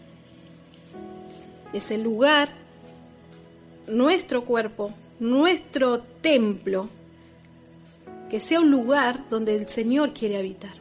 Es 1.71 1.91
el 1.91 2.03
lugar, 2.03 2.49
nuestro 3.87 4.43
cuerpo, 4.43 4.93
nuestro 5.19 6.01
templo, 6.01 6.89
que 8.33 8.39
sea 8.39 8.61
un 8.61 8.71
lugar 8.71 9.29
donde 9.29 9.53
el 9.53 9.69
Señor 9.69 10.11
quiere 10.11 10.37
habitar. 10.37 10.73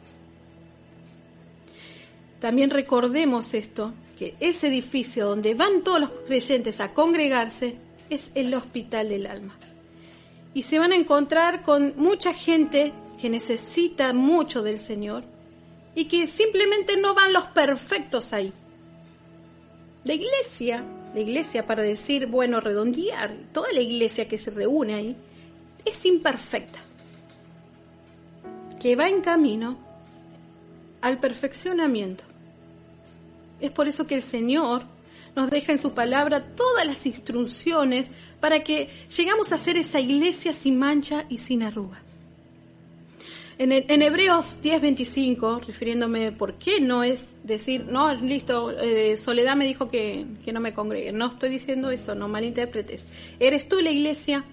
También 2.39 2.71
recordemos 2.71 3.53
esto, 3.53 3.93
que 4.17 4.33
ese 4.39 4.69
edificio 4.69 5.27
donde 5.27 5.53
van 5.53 5.83
todos 5.83 5.99
los 5.99 6.09
creyentes 6.25 6.81
a 6.81 6.95
congregarse 6.95 7.75
es 8.09 8.31
el 8.33 8.51
hospital 8.55 9.09
del 9.09 9.27
alma. 9.27 9.55
Y 10.55 10.63
se 10.63 10.79
van 10.79 10.93
a 10.93 10.95
encontrar 10.95 11.61
con 11.61 11.93
mucha 11.95 12.33
gente 12.33 12.91
que 13.21 13.29
necesita 13.29 14.13
mucho 14.13 14.63
del 14.63 14.79
Señor 14.79 15.23
y 15.93 16.05
que 16.05 16.25
simplemente 16.25 16.97
no 16.97 17.13
van 17.13 17.33
los 17.33 17.45
perfectos 17.45 18.33
ahí. 18.33 18.51
La 20.05 20.15
iglesia, 20.15 20.83
la 21.13 21.19
iglesia 21.19 21.67
para 21.67 21.83
decir, 21.83 22.25
bueno, 22.25 22.61
redondear, 22.61 23.31
toda 23.53 23.71
la 23.71 23.81
iglesia 23.81 24.27
que 24.27 24.39
se 24.39 24.49
reúne 24.49 24.95
ahí, 24.95 25.15
es 25.85 26.03
imperfecta, 26.07 26.79
que 28.83 28.97
va 28.97 29.07
en 29.07 29.21
camino 29.21 29.77
al 30.99 31.17
perfeccionamiento. 31.17 32.25
Es 33.61 33.71
por 33.71 33.87
eso 33.87 34.05
que 34.05 34.15
el 34.15 34.21
Señor 34.21 34.83
nos 35.37 35.49
deja 35.49 35.71
en 35.71 35.77
su 35.77 35.93
palabra 35.93 36.43
todas 36.43 36.85
las 36.85 37.05
instrucciones 37.05 38.09
para 38.41 38.61
que 38.61 38.89
llegamos 39.15 39.53
a 39.53 39.57
ser 39.57 39.77
esa 39.77 40.01
iglesia 40.01 40.51
sin 40.51 40.77
mancha 40.77 41.23
y 41.29 41.37
sin 41.37 41.63
arruga. 41.63 42.01
En, 43.57 44.01
Hebreos 44.01 44.57
10:25, 44.61 45.65
refiriéndome 45.65 46.33
por 46.33 46.55
qué 46.55 46.81
no 46.81 47.03
es 47.03 47.23
decir, 47.43 47.85
no, 47.85 48.13
listo, 48.13 48.71
eh, 48.71 49.15
Soledad 49.15 49.55
me 49.55 49.65
dijo 49.65 49.89
que, 49.89 50.25
que 50.43 50.51
no 50.51 50.59
me 50.59 50.73
congregue. 50.73 51.13
No 51.13 51.27
estoy 51.27 51.47
diciendo 51.47 51.89
eso, 51.89 52.15
no 52.15 52.27
malinterpretes. 52.27 53.05
Eres 53.39 53.69
tú 53.69 53.79
la 53.79 53.91
iglesia 53.91 54.43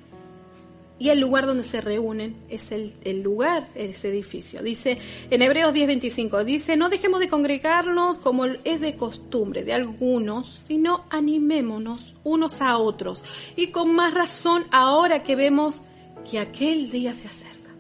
y 1.01 1.09
el 1.09 1.19
lugar 1.19 1.47
donde 1.47 1.65
se 1.65 1.81
reúnen 1.81 2.37
es 2.51 2.73
el, 2.73 2.93
el 3.03 3.23
lugar, 3.23 3.67
ese 3.75 4.11
edificio. 4.11 4.63
Dice 4.63 4.99
en 5.31 5.41
Hebreos 5.41 5.75
10:25, 5.75 6.45
dice, 6.45 6.77
no 6.77 6.91
dejemos 6.91 7.21
de 7.21 7.29
congregarnos 7.29 8.19
como 8.19 8.45
es 8.45 8.81
de 8.83 8.95
costumbre 8.97 9.65
de 9.65 9.73
algunos, 9.73 10.61
sino 10.67 11.07
animémonos 11.09 12.15
unos 12.23 12.61
a 12.61 12.77
otros. 12.77 13.25
Y 13.57 13.69
con 13.69 13.95
más 13.95 14.13
razón 14.13 14.67
ahora 14.71 15.23
que 15.23 15.37
vemos 15.37 15.83
que 16.31 16.39
aquel 16.39 16.91
día 16.91 17.15
se 17.15 17.29
acerca. 17.29 17.71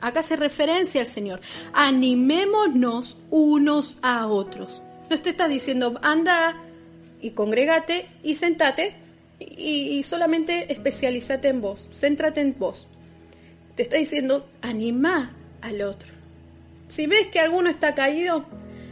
Acá 0.00 0.20
hace 0.20 0.36
referencia 0.36 1.02
al 1.02 1.06
Señor. 1.06 1.40
Animémonos 1.74 3.18
unos 3.30 3.98
a 4.00 4.26
otros. 4.26 4.80
No 5.10 5.20
te 5.20 5.30
está 5.30 5.48
diciendo, 5.48 6.00
anda 6.02 6.56
y 7.20 7.30
congrégate 7.30 8.06
y 8.22 8.36
sentate 8.36 9.07
y, 9.40 10.02
solamente 10.02 10.72
especialízate 10.72 11.48
en 11.48 11.60
vos, 11.60 11.88
céntrate 11.94 12.40
en 12.40 12.56
vos. 12.58 12.86
Te 13.74 13.82
está 13.82 13.96
diciendo, 13.96 14.48
anima 14.62 15.30
al 15.60 15.82
otro. 15.82 16.12
Si 16.88 17.06
ves 17.06 17.28
que 17.28 17.38
alguno 17.38 17.70
está 17.70 17.94
caído, 17.94 18.46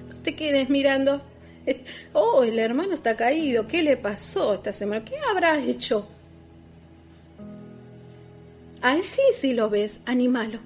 no 0.09 0.17
te 0.23 0.37
quedes 0.37 0.69
mirando. 0.71 1.23
Oh, 2.13 2.45
el 2.45 2.61
hermano 2.61 2.95
está 2.95 3.17
caído, 3.17 3.67
¿qué 3.67 3.83
le 3.83 3.97
pasó 3.97 4.55
esta 4.55 4.73
semana? 4.73 5.05
¿Qué 5.05 5.17
habrá 5.29 5.59
hecho? 5.59 6.07
Así 8.81 9.21
sí 9.33 9.53
lo 9.53 9.69
ves, 9.69 9.99
animalo. 10.07 10.61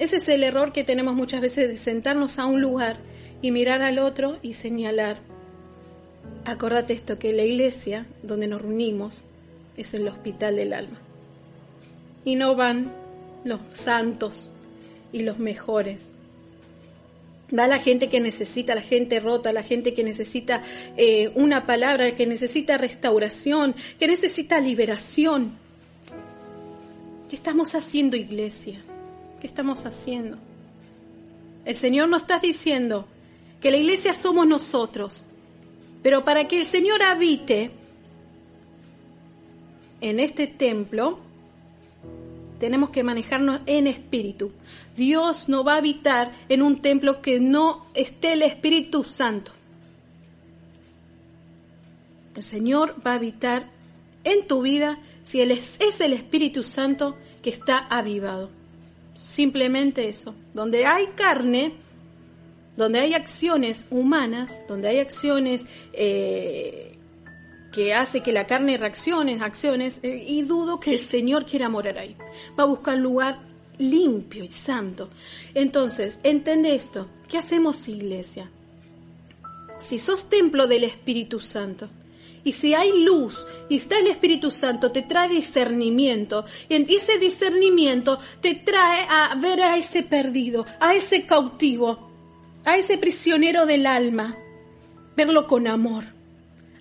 Ese 0.00 0.16
es 0.16 0.28
el 0.28 0.42
error 0.42 0.72
que 0.72 0.82
tenemos 0.82 1.14
muchas 1.14 1.40
veces 1.40 1.68
de 1.68 1.76
sentarnos 1.76 2.40
a 2.40 2.46
un 2.46 2.60
lugar 2.60 2.96
y 3.42 3.52
mirar 3.52 3.82
al 3.82 4.00
otro 4.00 4.38
y 4.42 4.54
señalar. 4.54 5.18
Acordate 6.48 6.94
esto, 6.94 7.18
que 7.18 7.34
la 7.34 7.42
iglesia 7.42 8.06
donde 8.22 8.48
nos 8.48 8.62
reunimos 8.62 9.22
es 9.76 9.92
el 9.92 10.08
hospital 10.08 10.56
del 10.56 10.72
alma. 10.72 10.96
Y 12.24 12.36
no 12.36 12.56
van 12.56 12.90
los 13.44 13.60
santos 13.74 14.48
y 15.12 15.20
los 15.20 15.38
mejores. 15.38 16.06
Va 17.56 17.66
la 17.66 17.78
gente 17.78 18.08
que 18.08 18.20
necesita, 18.20 18.74
la 18.74 18.80
gente 18.80 19.20
rota, 19.20 19.52
la 19.52 19.62
gente 19.62 19.92
que 19.92 20.02
necesita 20.02 20.62
eh, 20.96 21.30
una 21.34 21.66
palabra, 21.66 22.14
que 22.14 22.26
necesita 22.26 22.78
restauración, 22.78 23.74
que 23.98 24.08
necesita 24.08 24.58
liberación. 24.58 25.52
¿Qué 27.28 27.36
estamos 27.36 27.74
haciendo, 27.74 28.16
iglesia? 28.16 28.80
¿Qué 29.38 29.46
estamos 29.46 29.84
haciendo? 29.84 30.38
El 31.66 31.76
Señor 31.76 32.08
nos 32.08 32.22
está 32.22 32.38
diciendo 32.38 33.06
que 33.60 33.70
la 33.70 33.76
iglesia 33.76 34.14
somos 34.14 34.46
nosotros, 34.46 35.24
pero 36.08 36.24
para 36.24 36.48
que 36.48 36.58
el 36.58 36.66
Señor 36.66 37.02
habite 37.02 37.70
en 40.00 40.20
este 40.20 40.46
templo, 40.46 41.18
tenemos 42.58 42.88
que 42.88 43.02
manejarnos 43.02 43.60
en 43.66 43.86
espíritu. 43.86 44.50
Dios 44.96 45.50
no 45.50 45.64
va 45.64 45.74
a 45.74 45.76
habitar 45.76 46.32
en 46.48 46.62
un 46.62 46.80
templo 46.80 47.20
que 47.20 47.40
no 47.40 47.88
esté 47.92 48.32
el 48.32 48.40
Espíritu 48.40 49.04
Santo. 49.04 49.52
El 52.34 52.42
Señor 52.42 52.96
va 53.06 53.12
a 53.12 53.16
habitar 53.16 53.68
en 54.24 54.46
tu 54.46 54.62
vida 54.62 55.00
si 55.24 55.42
Él 55.42 55.50
es, 55.50 55.78
es 55.78 56.00
el 56.00 56.14
Espíritu 56.14 56.62
Santo 56.62 57.18
que 57.42 57.50
está 57.50 57.80
avivado. 57.80 58.48
Simplemente 59.12 60.08
eso. 60.08 60.34
Donde 60.54 60.86
hay 60.86 61.08
carne, 61.08 61.74
donde 62.78 63.00
hay 63.00 63.12
acciones 63.12 63.86
humanas, 63.90 64.54
donde 64.68 64.86
hay 64.86 65.00
acciones 65.00 65.64
eh, 65.92 66.96
que 67.72 67.92
hace 67.92 68.20
que 68.20 68.30
la 68.30 68.46
carne 68.46 68.78
reaccione, 68.78 69.40
acciones, 69.42 69.98
eh, 70.04 70.24
y 70.24 70.42
dudo 70.42 70.78
que 70.78 70.92
el 70.92 71.00
Señor 71.00 71.44
quiera 71.44 71.68
morar 71.68 71.98
ahí. 71.98 72.16
Va 72.56 72.62
a 72.62 72.66
buscar 72.66 72.94
un 72.94 73.02
lugar 73.02 73.40
limpio 73.78 74.44
y 74.44 74.50
santo. 74.52 75.10
Entonces, 75.54 76.20
entiende 76.22 76.76
esto. 76.76 77.08
¿Qué 77.26 77.38
hacemos, 77.38 77.88
iglesia? 77.88 78.48
Si 79.80 79.98
sos 79.98 80.28
templo 80.30 80.68
del 80.68 80.84
Espíritu 80.84 81.40
Santo, 81.40 81.88
y 82.44 82.52
si 82.52 82.74
hay 82.74 83.02
luz 83.02 83.44
y 83.68 83.76
está 83.76 83.98
el 83.98 84.06
Espíritu 84.06 84.52
Santo, 84.52 84.92
te 84.92 85.02
trae 85.02 85.28
discernimiento. 85.28 86.44
Y 86.68 86.94
ese 86.94 87.18
discernimiento 87.18 88.20
te 88.40 88.54
trae 88.54 89.04
a 89.10 89.34
ver 89.34 89.62
a 89.62 89.76
ese 89.76 90.04
perdido, 90.04 90.64
a 90.78 90.94
ese 90.94 91.26
cautivo, 91.26 92.07
a 92.68 92.76
ese 92.76 92.98
prisionero 92.98 93.64
del 93.64 93.86
alma. 93.86 94.36
Verlo 95.16 95.46
con 95.46 95.66
amor, 95.66 96.04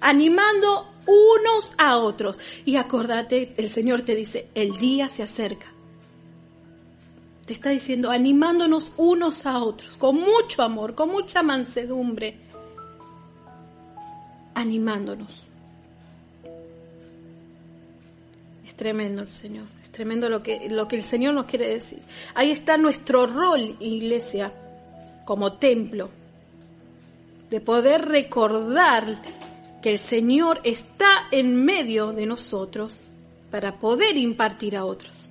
animando 0.01 0.93
unos 1.05 1.73
a 1.77 1.97
otros. 1.97 2.39
Y 2.65 2.75
acordate, 2.75 3.53
el 3.57 3.69
Señor 3.69 4.01
te 4.01 4.13
dice, 4.13 4.49
el 4.53 4.77
día 4.77 5.07
se 5.07 5.23
acerca. 5.23 5.67
Te 7.45 7.53
está 7.53 7.69
diciendo, 7.69 8.11
animándonos 8.11 8.91
unos 8.97 9.45
a 9.45 9.59
otros, 9.59 9.95
con 9.95 10.17
mucho 10.17 10.61
amor, 10.61 10.93
con 10.93 11.09
mucha 11.09 11.41
mansedumbre, 11.41 12.37
animándonos. 14.53 15.47
Es 18.65 18.75
tremendo 18.75 19.21
el 19.21 19.31
Señor, 19.31 19.67
es 19.81 19.89
tremendo 19.89 20.27
lo 20.27 20.43
que, 20.43 20.67
lo 20.69 20.89
que 20.89 20.97
el 20.97 21.05
Señor 21.05 21.33
nos 21.33 21.45
quiere 21.45 21.69
decir. 21.69 22.01
Ahí 22.35 22.51
está 22.51 22.77
nuestro 22.77 23.25
rol, 23.25 23.77
iglesia, 23.79 24.51
como 25.27 25.51
templo, 25.51 26.09
de 27.49 27.59
poder 27.59 28.05
recordar 28.05 29.03
que 29.81 29.91
el 29.91 29.99
Señor 29.99 30.61
está 30.63 31.27
en 31.31 31.65
medio 31.65 32.13
de 32.13 32.25
nosotros 32.25 33.01
para 33.51 33.77
poder 33.77 34.15
impartir 34.15 34.77
a 34.77 34.85
otros. 34.85 35.29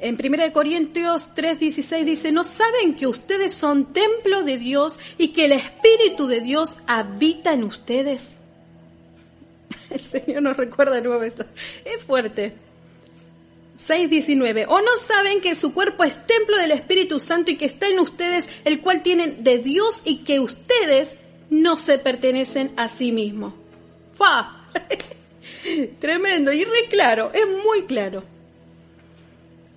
En 0.00 0.16
1 0.16 0.52
Corintios 0.54 1.34
3:16 1.36 2.04
dice, 2.04 2.32
¿no 2.32 2.44
saben 2.44 2.94
que 2.94 3.06
ustedes 3.06 3.52
son 3.52 3.92
templo 3.92 4.42
de 4.42 4.56
Dios 4.56 4.98
y 5.18 5.28
que 5.28 5.44
el 5.44 5.52
Espíritu 5.52 6.26
de 6.26 6.40
Dios 6.40 6.78
habita 6.86 7.52
en 7.52 7.64
ustedes? 7.64 8.40
El 9.90 10.00
Señor 10.00 10.42
nos 10.42 10.56
recuerda 10.56 10.98
esto. 11.26 11.44
Es 11.84 12.02
fuerte. 12.02 12.63
6.19. 13.78 14.66
¿O 14.68 14.80
no 14.80 14.96
saben 14.98 15.40
que 15.40 15.54
su 15.54 15.74
cuerpo 15.74 16.04
es 16.04 16.26
templo 16.26 16.56
del 16.56 16.72
Espíritu 16.72 17.18
Santo 17.18 17.50
y 17.50 17.56
que 17.56 17.64
está 17.64 17.88
en 17.88 17.98
ustedes, 17.98 18.48
el 18.64 18.80
cual 18.80 19.02
tienen 19.02 19.42
de 19.42 19.58
Dios 19.58 20.02
y 20.04 20.18
que 20.18 20.40
ustedes 20.40 21.16
no 21.50 21.76
se 21.76 21.98
pertenecen 21.98 22.72
a 22.76 22.88
sí 22.88 23.12
mismos? 23.12 23.54
¡Fa! 24.16 24.66
Tremendo 25.98 26.52
y 26.52 26.64
re 26.64 26.88
claro, 26.90 27.32
es 27.32 27.46
muy 27.64 27.82
claro. 27.82 28.22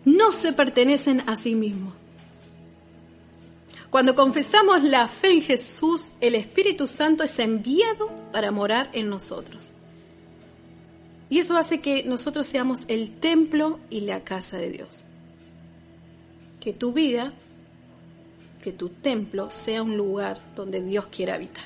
No 0.05 0.31
se 0.31 0.53
pertenecen 0.53 1.23
a 1.27 1.35
sí 1.35 1.55
mismos. 1.55 1.93
Cuando 3.89 4.15
confesamos 4.15 4.83
la 4.83 5.07
fe 5.07 5.31
en 5.31 5.41
Jesús, 5.41 6.11
el 6.19 6.35
Espíritu 6.35 6.87
Santo 6.87 7.23
es 7.23 7.39
enviado 7.39 8.11
para 8.31 8.51
morar 8.51 8.89
en 8.93 9.09
nosotros. 9.09 9.67
Y 11.29 11.39
eso 11.39 11.57
hace 11.57 11.81
que 11.81 12.03
nosotros 12.03 12.47
seamos 12.47 12.83
el 12.87 13.11
templo 13.19 13.79
y 13.89 14.01
la 14.01 14.23
casa 14.23 14.57
de 14.57 14.69
Dios. 14.69 15.03
Que 16.59 16.73
tu 16.73 16.93
vida, 16.93 17.33
que 18.61 18.71
tu 18.71 18.89
templo 18.89 19.49
sea 19.49 19.83
un 19.83 19.97
lugar 19.97 20.39
donde 20.55 20.81
Dios 20.81 21.07
quiera 21.07 21.35
habitar. 21.35 21.65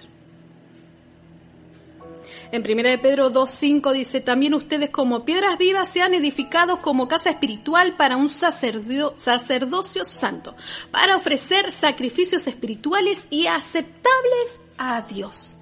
En 2.51 2.63
1 2.69 2.89
de 2.89 2.97
Pedro 2.97 3.31
2.5 3.31 3.93
dice, 3.93 4.19
también 4.19 4.53
ustedes 4.53 4.89
como 4.89 5.23
piedras 5.23 5.57
vivas 5.57 5.89
sean 5.89 6.13
edificados 6.13 6.79
como 6.79 7.07
casa 7.07 7.29
espiritual 7.29 7.95
para 7.95 8.17
un 8.17 8.29
sacerdocio 8.29 10.03
santo, 10.03 10.55
para 10.91 11.15
ofrecer 11.15 11.71
sacrificios 11.71 12.47
espirituales 12.47 13.27
y 13.29 13.47
aceptables 13.47 14.59
a 14.77 15.01
Dios 15.01 15.55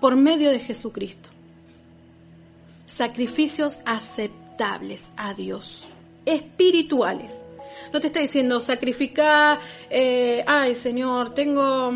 por 0.00 0.14
medio 0.14 0.50
de 0.50 0.60
Jesucristo 0.60 1.30
sacrificios 2.86 3.78
aceptables 3.84 5.10
a 5.16 5.34
Dios, 5.34 5.88
espirituales. 6.24 7.32
No 7.92 8.00
te 8.00 8.06
está 8.06 8.20
diciendo 8.20 8.60
sacrificar, 8.60 9.60
eh, 9.90 10.44
ay 10.46 10.74
Señor, 10.74 11.34
tengo, 11.34 11.92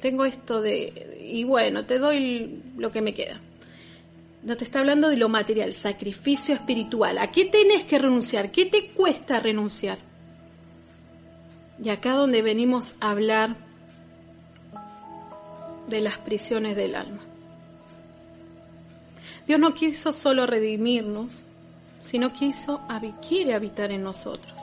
tengo 0.00 0.24
esto 0.24 0.62
de, 0.62 1.18
y 1.20 1.44
bueno, 1.44 1.84
te 1.84 1.98
doy 1.98 2.62
lo 2.76 2.90
que 2.90 3.02
me 3.02 3.14
queda. 3.14 3.40
No 4.42 4.56
te 4.56 4.64
está 4.64 4.78
hablando 4.78 5.08
de 5.08 5.16
lo 5.16 5.28
material, 5.28 5.72
sacrificio 5.74 6.54
espiritual. 6.54 7.18
¿A 7.18 7.32
qué 7.32 7.46
tienes 7.46 7.82
que 7.82 7.98
renunciar? 7.98 8.52
¿Qué 8.52 8.66
te 8.66 8.90
cuesta 8.90 9.40
renunciar? 9.40 9.98
Y 11.82 11.88
acá 11.88 12.12
donde 12.12 12.42
venimos 12.42 12.94
a 13.00 13.10
hablar 13.10 13.56
de 15.88 16.00
las 16.00 16.18
prisiones 16.18 16.76
del 16.76 16.94
alma. 16.94 17.25
Dios 19.46 19.60
no 19.60 19.74
quiso 19.74 20.12
solo 20.12 20.46
redimirnos, 20.46 21.42
sino 22.00 22.32
quiso, 22.32 22.80
quiere 23.26 23.54
habitar 23.54 23.90
en 23.92 24.02
nosotros. 24.02 24.54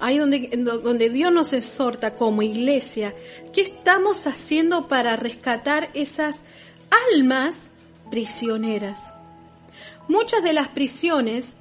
Ahí 0.00 0.18
donde, 0.18 0.50
donde 0.56 1.08
Dios 1.08 1.32
nos 1.32 1.54
exhorta 1.54 2.14
como 2.14 2.42
iglesia, 2.42 3.14
¿qué 3.54 3.62
estamos 3.62 4.26
haciendo 4.26 4.88
para 4.88 5.16
rescatar 5.16 5.88
esas 5.94 6.40
almas 7.14 7.70
prisioneras? 8.10 9.04
Muchas 10.08 10.42
de 10.42 10.52
las 10.52 10.68
prisiones 10.68 11.54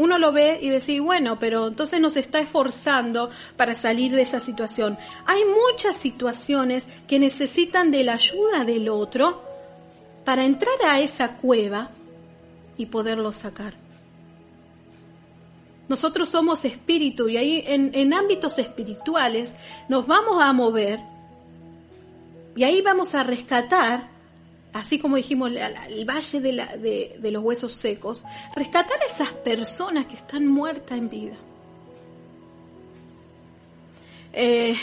uno 0.00 0.16
lo 0.16 0.32
ve 0.32 0.58
y 0.62 0.70
dice, 0.70 0.98
bueno, 0.98 1.38
pero 1.38 1.68
entonces 1.68 2.00
nos 2.00 2.16
está 2.16 2.40
esforzando 2.40 3.28
para 3.58 3.74
salir 3.74 4.12
de 4.12 4.22
esa 4.22 4.40
situación. 4.40 4.96
Hay 5.26 5.42
muchas 5.44 5.98
situaciones 5.98 6.86
que 7.06 7.18
necesitan 7.18 7.90
de 7.90 8.04
la 8.04 8.14
ayuda 8.14 8.64
del 8.64 8.88
otro 8.88 9.42
para 10.24 10.46
entrar 10.46 10.74
a 10.86 11.00
esa 11.00 11.36
cueva 11.36 11.90
y 12.78 12.86
poderlo 12.86 13.34
sacar. 13.34 13.74
Nosotros 15.86 16.30
somos 16.30 16.64
espíritu 16.64 17.28
y 17.28 17.36
ahí 17.36 17.62
en, 17.66 18.14
ámbitos 18.14 18.58
espirituales 18.58 19.52
nos 19.90 20.06
vamos 20.06 20.40
a 20.40 20.50
mover 20.54 20.98
y 22.56 22.64
ahí 22.64 22.80
vamos 22.80 23.14
a 23.14 23.22
rescatar 23.22 24.08
así 24.72 24.98
como 24.98 25.16
dijimos, 25.16 25.52
el 25.52 26.04
valle 26.04 26.40
de, 26.40 27.30
los 27.30 27.42
huesos 27.42 27.72
secos, 27.72 28.24
rescatar 28.54 28.98
a 29.00 29.06
esas 29.06 29.32
personas 29.32 30.06
que 30.06 30.14
están 30.14 30.46
muertas 30.46 30.98
en 30.98 31.10
vida. 31.10 31.36
Eh, 34.32 34.76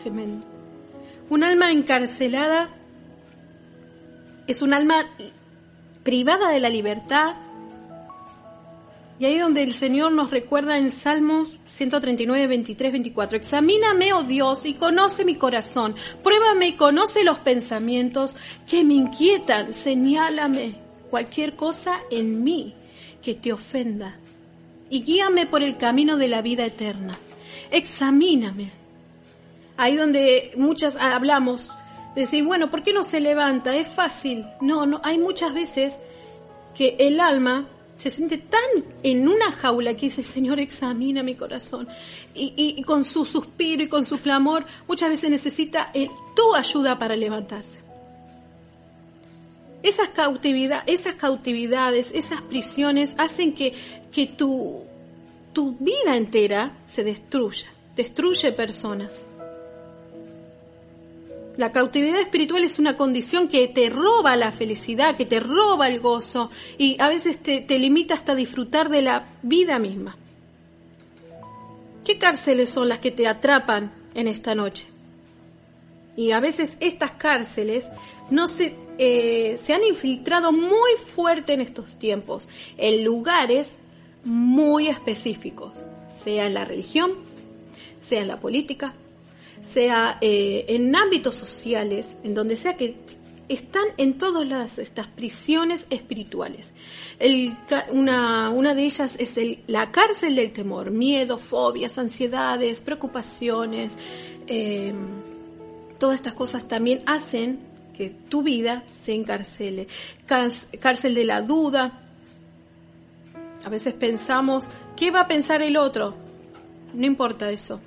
tremendo. 0.00 0.46
Un 1.30 1.42
alma 1.42 1.72
encarcelada 1.72 2.68
es 4.46 4.62
un 4.62 4.74
alma 4.74 5.06
privada 6.02 6.50
de 6.50 6.60
la 6.60 6.68
libertad. 6.68 7.34
Y 9.22 9.24
ahí 9.24 9.38
donde 9.38 9.62
el 9.62 9.72
Señor 9.72 10.10
nos 10.10 10.32
recuerda 10.32 10.76
en 10.78 10.90
Salmos 10.90 11.56
139, 11.66 12.48
23, 12.48 12.90
24, 12.90 13.36
examíname, 13.36 14.12
oh 14.14 14.24
Dios, 14.24 14.66
y 14.66 14.74
conoce 14.74 15.24
mi 15.24 15.36
corazón, 15.36 15.94
pruébame 16.24 16.66
y 16.66 16.72
conoce 16.72 17.22
los 17.22 17.38
pensamientos 17.38 18.34
que 18.68 18.82
me 18.82 18.94
inquietan, 18.94 19.74
señálame 19.74 20.74
cualquier 21.08 21.54
cosa 21.54 22.00
en 22.10 22.42
mí 22.42 22.74
que 23.22 23.36
te 23.36 23.52
ofenda 23.52 24.16
y 24.90 25.04
guíame 25.04 25.46
por 25.46 25.62
el 25.62 25.76
camino 25.76 26.16
de 26.16 26.26
la 26.26 26.42
vida 26.42 26.66
eterna. 26.66 27.16
Examíname. 27.70 28.72
Ahí 29.76 29.94
donde 29.94 30.50
muchas 30.56 30.96
hablamos, 30.96 31.70
decir, 32.16 32.42
bueno, 32.42 32.72
¿por 32.72 32.82
qué 32.82 32.92
no 32.92 33.04
se 33.04 33.20
levanta? 33.20 33.76
Es 33.76 33.86
fácil. 33.86 34.46
No, 34.60 34.84
no, 34.84 35.00
hay 35.04 35.18
muchas 35.18 35.54
veces 35.54 35.94
que 36.74 36.96
el 36.98 37.20
alma 37.20 37.68
se 38.02 38.10
siente 38.10 38.36
tan 38.36 38.60
en 39.04 39.28
una 39.28 39.52
jaula 39.52 39.94
que 39.94 40.06
dice, 40.06 40.24
Señor, 40.24 40.58
examina 40.58 41.22
mi 41.22 41.36
corazón. 41.36 41.86
Y, 42.34 42.82
con 42.82 43.04
su 43.04 43.24
suspiro 43.24 43.84
y 43.84 43.88
con 43.88 44.04
su 44.04 44.20
clamor, 44.20 44.66
muchas 44.88 45.08
veces 45.08 45.30
necesita 45.30 45.92
tu 46.34 46.52
ayuda 46.56 46.98
para 46.98 47.14
levantarse. 47.14 47.78
Esas, 49.84 50.08
cautividad, 50.08 50.82
esas 50.86 51.14
cautividades, 51.14 52.10
esas 52.12 52.42
prisiones 52.42 53.14
hacen 53.18 53.54
que, 53.54 53.72
que 54.10 54.26
tu, 54.26 54.82
tu 55.52 55.76
vida 55.78 56.16
entera 56.16 56.78
se 56.88 57.04
destruya, 57.04 57.66
destruye 57.94 58.50
personas. 58.50 59.26
La 61.56 61.70
cautividad 61.70 62.20
espiritual 62.20 62.64
es 62.64 62.78
una 62.78 62.96
condición 62.96 63.48
que 63.48 63.68
te 63.68 63.90
roba 63.90 64.36
la 64.36 64.52
felicidad, 64.52 65.16
que 65.16 65.26
te 65.26 65.38
roba 65.38 65.88
el 65.88 66.00
gozo 66.00 66.50
y 66.78 66.96
a 66.98 67.08
veces 67.08 67.38
te, 67.42 67.66
limita 67.78 68.14
hasta 68.14 68.34
disfrutar 68.34 68.88
de 68.88 69.02
la 69.02 69.26
vida 69.42 69.78
misma. 69.78 70.16
¿Qué 72.04 72.18
cárceles 72.18 72.70
son 72.70 72.88
las 72.88 73.00
que 73.00 73.10
te 73.10 73.28
atrapan 73.28 73.92
en 74.14 74.28
esta 74.28 74.54
noche? 74.54 74.86
Y 76.16 76.30
a 76.30 76.40
veces 76.40 76.76
estas 76.80 77.12
cárceles 77.12 77.86
no 78.30 78.48
se, 78.48 78.74
eh, 78.96 79.56
se 79.62 79.74
han 79.74 79.84
infiltrado 79.84 80.52
muy 80.52 80.92
fuerte 81.04 81.52
en 81.52 81.60
estos 81.60 81.98
tiempos, 81.98 82.48
en 82.78 83.04
lugares 83.04 83.76
muy 84.24 84.88
específicos, 84.88 85.80
sea 86.24 86.46
en 86.46 86.54
la 86.54 86.64
religión, 86.64 87.12
sea 88.00 88.22
en 88.22 88.28
la 88.28 88.40
política, 88.40 88.94
sea 89.62 90.18
eh, 90.20 90.66
en 90.68 90.94
ámbitos 90.94 91.36
sociales, 91.36 92.16
en 92.24 92.34
donde 92.34 92.56
sea 92.56 92.76
que 92.76 92.96
están 93.48 93.84
en 93.96 94.18
todas 94.18 94.46
las, 94.46 94.78
estas 94.78 95.06
prisiones 95.06 95.86
espirituales. 95.90 96.72
una, 97.90 98.50
una, 98.50 98.74
de 98.74 98.84
ellas 98.84 99.16
es 99.18 99.36
el, 99.36 99.62
la 99.66 99.90
cárcel 99.90 100.36
del 100.36 100.52
temor, 100.52 100.90
miedo, 100.90 101.38
fobias, 101.38 101.98
ansiedades, 101.98 102.80
preocupaciones. 102.80 103.94
Eh, 104.46 104.92
todas 105.98 106.16
estas 106.16 106.34
cosas 106.34 106.66
también 106.66 107.02
hacen 107.06 107.60
que 107.96 108.10
tu 108.10 108.42
vida 108.42 108.84
se 108.90 109.14
encarcele. 109.14 109.86
Cárcel 110.26 111.14
de 111.14 111.24
la 111.24 111.42
duda. 111.42 112.00
A 113.64 113.68
veces 113.68 113.94
pensamos, 113.94 114.68
¿qué 114.96 115.10
va 115.10 115.20
a 115.20 115.28
pensar 115.28 115.62
el 115.62 115.76
otro? 115.76 116.14
No 116.94 117.06
importa 117.06 117.50
eso. 117.50 117.80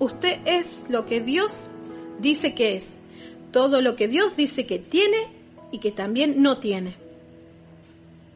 Usted 0.00 0.40
es 0.46 0.84
lo 0.88 1.06
que 1.06 1.20
Dios 1.20 1.60
dice 2.20 2.54
que 2.54 2.76
es 2.76 2.86
todo 3.52 3.80
lo 3.80 3.96
que 3.96 4.08
Dios 4.08 4.36
dice 4.36 4.66
que 4.66 4.78
tiene 4.78 5.28
y 5.70 5.78
que 5.78 5.92
también 5.92 6.42
no 6.42 6.58
tiene. 6.58 6.94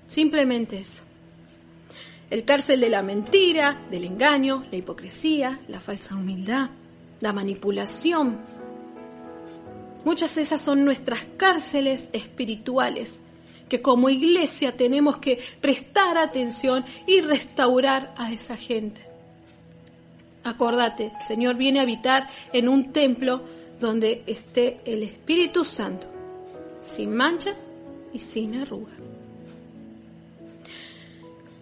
Simplemente 0.07 0.79
eso. 0.79 1.03
El 2.31 2.45
cárcel 2.45 2.81
de 2.81 2.89
la 2.89 3.03
mentira, 3.03 3.87
del 3.91 4.05
engaño, 4.05 4.67
la 4.71 4.77
hipocresía, 4.77 5.61
la 5.69 5.81
falsa 5.81 6.17
humildad, 6.17 6.71
la 7.21 7.33
manipulación. 7.33 8.39
Muchas 10.05 10.35
de 10.35 10.43
esas 10.43 10.61
son 10.61 10.85
nuestras 10.85 11.21
cárceles 11.37 12.09
espirituales 12.13 13.21
que 13.69 13.81
como 13.81 14.11
iglesia 14.11 14.77
tenemos 14.77 15.17
que 15.17 15.39
prestar 15.61 16.19
atención 16.19 16.85
y 17.07 17.21
restaurar 17.21 18.15
a 18.19 18.33
esa 18.33 18.57
gente. 18.57 19.14
Acordate, 20.45 21.13
el 21.19 21.27
Señor 21.27 21.57
viene 21.57 21.81
a 21.81 21.83
habitar 21.83 22.29
en 22.53 22.69
un 22.69 22.93
templo 22.93 23.43
donde 23.81 24.23
esté 24.27 24.77
el 24.85 25.03
Espíritu 25.03 25.65
Santo, 25.65 26.07
sin 26.95 27.15
mancha 27.15 27.55
y 28.13 28.19
sin 28.19 28.55
arruga. 28.57 28.93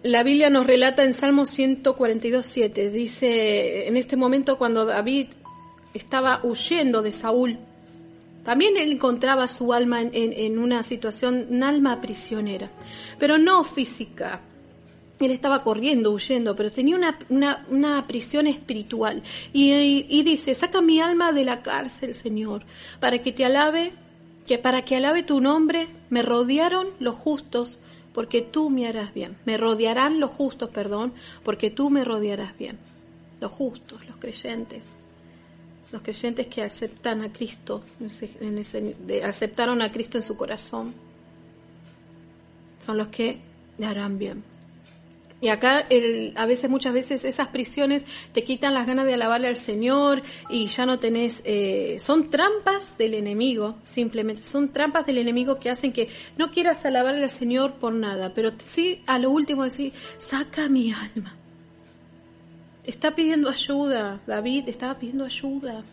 La 0.03 0.23
Biblia 0.23 0.49
nos 0.49 0.67
relata 0.67 1.05
en 1.05 1.13
Salmo 1.13 1.43
142.7, 1.43 2.91
dice, 2.91 3.87
en 3.87 3.95
este 3.95 4.17
momento 4.17 4.57
cuando 4.57 4.85
David 4.85 5.27
estaba 5.93 6.41
huyendo 6.43 7.01
de 7.01 7.13
Saúl, 7.13 7.57
también 8.43 8.75
él 8.75 8.91
encontraba 8.91 9.47
su 9.47 9.71
alma 9.71 10.01
en, 10.01 10.11
en 10.13 10.59
una 10.59 10.83
situación, 10.83 11.47
un 11.49 11.63
alma 11.63 12.01
prisionera, 12.01 12.69
pero 13.17 13.37
no 13.37 13.63
física, 13.63 14.41
él 15.19 15.31
estaba 15.31 15.63
corriendo, 15.63 16.11
huyendo, 16.11 16.55
pero 16.55 16.71
tenía 16.71 16.95
una, 16.95 17.65
una, 17.69 18.07
prisión 18.07 18.47
espiritual. 18.47 19.21
Y, 19.53 20.23
dice, 20.23 20.53
saca 20.53 20.81
mi 20.81 20.99
alma 20.99 21.31
de 21.31 21.45
la 21.45 21.61
cárcel, 21.61 22.15
Señor, 22.15 22.63
para 22.99 23.21
que 23.21 23.31
te 23.31 23.45
alabe, 23.45 23.93
que 24.47 24.57
para 24.57 24.83
que 24.83 24.95
alabe 24.95 25.23
tu 25.23 25.39
nombre, 25.39 25.87
me 26.09 26.21
rodearon 26.21 26.87
los 26.99 27.15
justos, 27.15 27.79
porque 28.13 28.41
tú 28.41 28.69
me 28.69 28.87
harás 28.87 29.13
bien. 29.13 29.37
Me 29.45 29.57
rodearán 29.57 30.19
los 30.19 30.31
justos, 30.31 30.69
perdón, 30.69 31.13
porque 31.43 31.71
tú 31.71 31.89
me 31.89 32.03
rodearás 32.03 32.57
bien. 32.57 32.77
Los 33.39 33.51
justos, 33.51 34.05
los 34.05 34.17
creyentes. 34.17 34.83
Los 35.91 36.01
creyentes 36.01 36.47
que 36.47 36.63
aceptan 36.63 37.21
a 37.21 37.31
Cristo, 37.31 37.83
aceptaron 39.23 39.81
a 39.81 39.91
Cristo 39.91 40.17
en 40.17 40.23
su 40.23 40.35
corazón, 40.35 40.93
son 42.79 42.97
los 42.97 43.07
que 43.09 43.39
harán 43.79 44.17
bien. 44.17 44.52
Y 45.43 45.49
acá 45.49 45.85
a 46.35 46.45
veces, 46.45 46.69
muchas 46.69 46.93
veces 46.93 47.25
esas 47.25 47.49
prisiones 47.49 48.05
te 48.31 48.45
quitan 48.45 48.73
las 48.73 48.87
ganas 48.87 49.05
de 49.05 49.15
alabarle 49.15 49.49
al 49.49 49.57
Señor 49.57 50.21
y 50.49 50.67
ya 50.67 50.85
no 50.85 50.99
tenés, 50.99 51.41
eh, 51.43 51.97
son 51.99 52.29
trampas 52.29 52.97
del 52.97 53.13
enemigo, 53.13 53.75
simplemente, 53.83 54.41
son 54.41 54.69
trampas 54.69 55.05
del 55.05 55.17
enemigo 55.17 55.59
que 55.59 55.69
hacen 55.69 55.91
que 55.91 56.07
no 56.37 56.49
quieras 56.49 56.85
alabarle 56.85 57.23
al 57.23 57.29
Señor 57.29 57.73
por 57.73 57.91
nada, 57.91 58.33
pero 58.33 58.51
sí 58.65 59.03
a 59.05 59.19
lo 59.19 59.31
último 59.31 59.65
decir, 59.65 59.91
saca 60.17 60.69
mi 60.69 60.93
alma. 60.93 61.35
Está 62.85 63.13
pidiendo 63.13 63.49
ayuda, 63.49 64.21
David 64.25 64.69
estaba 64.69 64.97
pidiendo 64.97 65.25
ayuda. 65.25 65.83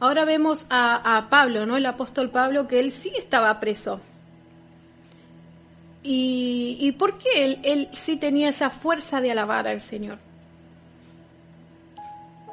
Ahora 0.00 0.26
vemos 0.26 0.66
a, 0.68 1.16
a 1.16 1.30
Pablo, 1.30 1.64
¿no? 1.64 1.78
El 1.78 1.86
apóstol 1.86 2.28
Pablo, 2.28 2.68
que 2.68 2.80
él 2.80 2.92
sí 2.92 3.10
estaba 3.16 3.58
preso 3.58 4.02
¿Y, 6.02 6.92
por 6.98 7.18
qué 7.18 7.44
él, 7.44 7.58
él 7.62 7.88
sí 7.92 8.16
tenía 8.16 8.48
esa 8.48 8.70
fuerza 8.70 9.20
de 9.20 9.30
alabar 9.30 9.68
al 9.68 9.82
Señor? 9.82 10.18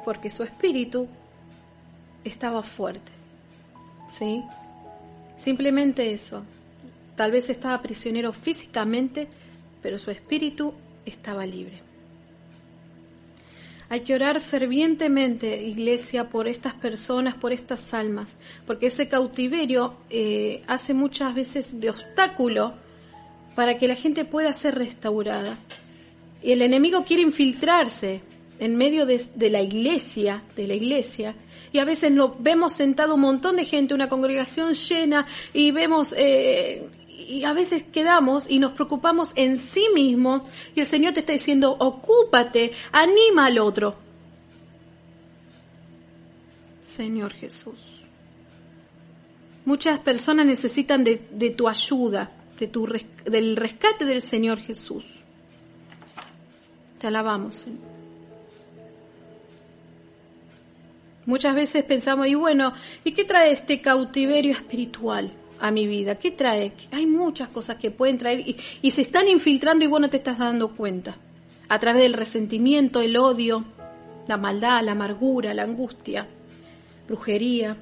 Porque 0.04 0.30
su 0.30 0.42
espíritu 0.42 1.08
estaba 2.24 2.62
fuerte. 2.62 3.12
¿Sí? 4.08 4.42
Simplemente 5.38 6.12
eso. 6.12 6.44
Tal 7.16 7.30
vez 7.30 7.48
estaba 7.48 7.80
prisionero 7.80 8.32
físicamente, 8.32 9.28
pero 9.82 9.98
su 9.98 10.10
espíritu 10.10 10.74
estaba 11.06 11.46
libre. 11.46 11.82
Hay 13.90 14.00
que 14.00 14.14
orar 14.14 14.40
fervientemente, 14.40 15.62
iglesia, 15.62 16.28
por 16.28 16.46
estas 16.46 16.74
personas, 16.74 17.34
por 17.34 17.52
estas 17.52 17.94
almas, 17.94 18.28
porque 18.66 18.88
ese 18.88 19.08
cautiverio 19.08 19.94
eh, 20.10 20.62
hace 20.66 20.92
muchas 20.92 21.34
veces 21.34 21.80
de 21.80 21.88
obstáculo 21.88 22.74
para 23.58 23.76
que 23.76 23.88
la 23.88 23.96
gente 23.96 24.24
pueda 24.24 24.52
ser 24.52 24.76
restaurada. 24.76 25.58
Y 26.44 26.52
el 26.52 26.62
enemigo 26.62 27.02
quiere 27.02 27.24
infiltrarse 27.24 28.20
en 28.60 28.76
medio 28.76 29.04
de, 29.04 29.50
la 29.50 29.60
iglesia, 29.60 30.44
de 30.54 30.68
la 30.68 30.74
iglesia, 30.74 31.34
y 31.72 31.80
a 31.80 31.84
veces 31.84 32.12
lo 32.12 32.36
vemos 32.38 32.74
sentado 32.74 33.16
un 33.16 33.22
montón 33.22 33.56
de 33.56 33.64
gente, 33.64 33.94
una 33.94 34.08
congregación 34.08 34.74
llena, 34.74 35.26
y 35.52 35.72
vemos, 35.72 36.14
eh, 36.16 36.88
y 37.08 37.42
a 37.42 37.52
veces 37.52 37.82
quedamos 37.82 38.48
y 38.48 38.60
nos 38.60 38.74
preocupamos 38.74 39.32
en 39.34 39.58
sí 39.58 39.88
mismos, 39.92 40.42
y 40.76 40.78
el 40.78 40.86
Señor 40.86 41.14
te 41.14 41.20
está 41.20 41.32
diciendo, 41.32 41.76
ocúpate, 41.80 42.70
anima 42.92 43.46
al 43.46 43.58
otro. 43.58 43.96
Señor 46.80 47.32
Jesús. 47.32 48.04
Muchas 49.64 49.98
personas 49.98 50.46
necesitan 50.46 51.02
de 51.02 51.54
tu 51.56 51.68
ayuda 51.68 52.37
del 52.66 53.56
rescate 53.56 54.04
del 54.04 54.20
Señor 54.20 54.58
Jesús. 54.58 55.04
Te 56.98 57.06
alabamos, 57.06 57.54
Señor. 57.54 57.98
Muchas 61.26 61.54
veces 61.54 61.84
pensamos, 61.84 62.26
y 62.26 62.34
bueno, 62.34 62.72
¿y 63.04 63.12
qué 63.12 63.24
trae 63.24 63.52
este 63.52 63.80
cautiverio 63.82 64.52
espiritual 64.52 65.30
a 65.60 65.70
mi 65.70 65.86
vida? 65.86 66.14
¿Qué 66.14 66.30
trae? 66.30 66.72
Hay 66.90 67.06
muchas 67.06 67.50
cosas 67.50 67.76
que 67.76 67.90
pueden 67.90 68.16
traer 68.16 68.40
y, 68.40 68.56
y 68.80 68.90
se 68.90 69.02
están 69.02 69.28
infiltrando 69.28 69.84
y 69.84 69.88
vos 69.88 70.00
no 70.00 70.08
te 70.08 70.16
estás 70.16 70.38
dando 70.38 70.74
cuenta. 70.74 71.16
A 71.68 71.78
través 71.78 72.02
del 72.02 72.14
resentimiento, 72.14 73.02
el 73.02 73.16
odio, 73.18 73.64
la 74.26 74.38
maldad, 74.38 74.82
la 74.82 74.92
amargura, 74.92 75.52
la 75.52 75.64
angustia, 75.64 76.26
brujería, 77.06 77.76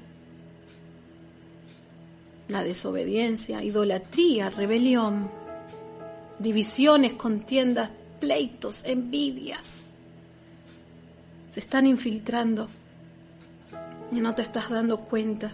la 2.48 2.62
desobediencia, 2.62 3.62
idolatría, 3.62 4.50
rebelión, 4.50 5.30
divisiones, 6.38 7.14
contiendas, 7.14 7.90
pleitos, 8.20 8.84
envidias. 8.84 9.98
Se 11.50 11.60
están 11.60 11.86
infiltrando 11.86 12.68
y 14.12 14.16
no 14.16 14.34
te 14.34 14.42
estás 14.42 14.70
dando 14.70 15.00
cuenta 15.00 15.52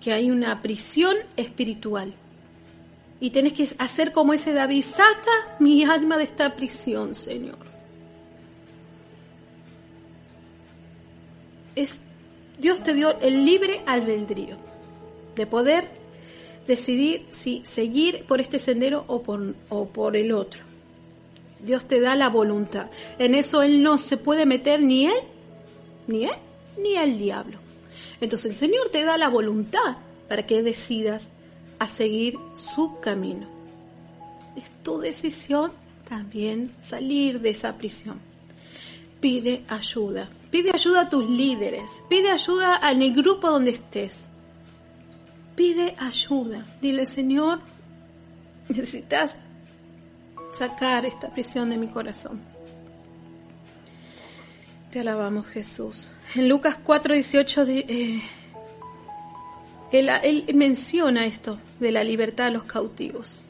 que 0.00 0.12
hay 0.12 0.30
una 0.30 0.60
prisión 0.60 1.16
espiritual. 1.36 2.12
Y 3.20 3.30
tenés 3.30 3.52
que 3.52 3.68
hacer 3.78 4.10
como 4.10 4.32
ese 4.32 4.52
David, 4.52 4.82
saca 4.84 5.56
mi 5.60 5.84
alma 5.84 6.16
de 6.16 6.24
esta 6.24 6.56
prisión, 6.56 7.14
Señor. 7.14 7.58
Es 11.76 12.00
Dios 12.62 12.80
te 12.80 12.94
dio 12.94 13.18
el 13.18 13.44
libre 13.44 13.82
albedrío 13.86 14.56
de 15.34 15.48
poder 15.48 15.88
decidir 16.64 17.26
si 17.28 17.60
seguir 17.64 18.24
por 18.24 18.40
este 18.40 18.60
sendero 18.60 19.04
o 19.08 19.20
por, 19.20 19.56
o 19.68 19.86
por 19.88 20.16
el 20.16 20.30
otro. 20.30 20.62
Dios 21.58 21.86
te 21.86 22.00
da 22.00 22.14
la 22.14 22.28
voluntad. 22.28 22.86
En 23.18 23.34
eso 23.34 23.62
Él 23.62 23.82
no 23.82 23.98
se 23.98 24.16
puede 24.16 24.46
meter 24.46 24.80
ni 24.80 25.06
Él, 25.06 25.20
ni 26.06 26.26
Él, 26.26 26.36
ni 26.78 26.94
el 26.94 27.18
diablo. 27.18 27.58
Entonces 28.20 28.52
el 28.52 28.56
Señor 28.56 28.90
te 28.90 29.04
da 29.04 29.18
la 29.18 29.28
voluntad 29.28 29.96
para 30.28 30.46
que 30.46 30.62
decidas 30.62 31.30
a 31.80 31.88
seguir 31.88 32.38
su 32.54 33.00
camino. 33.00 33.48
Es 34.54 34.70
tu 34.84 35.00
decisión 35.00 35.72
también 36.08 36.72
salir 36.80 37.40
de 37.40 37.50
esa 37.50 37.76
prisión. 37.76 38.20
Pide 39.20 39.64
ayuda, 39.66 40.30
Pide 40.52 40.70
ayuda 40.74 41.00
a 41.00 41.08
tus 41.08 41.28
líderes. 41.28 41.90
Pide 42.10 42.30
ayuda 42.30 42.78
en 42.90 43.00
el 43.00 43.14
grupo 43.14 43.50
donde 43.50 43.70
estés. 43.70 44.26
Pide 45.56 45.94
ayuda. 45.98 46.66
Dile, 46.80 47.06
Señor, 47.06 47.60
necesitas 48.68 49.36
sacar 50.52 51.06
esta 51.06 51.30
prisión 51.32 51.70
de 51.70 51.78
mi 51.78 51.88
corazón. 51.88 52.38
Te 54.90 55.00
alabamos, 55.00 55.46
Jesús. 55.46 56.12
En 56.34 56.50
Lucas 56.50 56.76
4, 56.84 57.14
18, 57.14 57.62
eh, 57.62 58.22
él, 59.90 60.10
él 60.22 60.44
menciona 60.54 61.24
esto 61.24 61.58
de 61.80 61.92
la 61.92 62.04
libertad 62.04 62.44
de 62.44 62.50
los 62.50 62.64
cautivos 62.64 63.46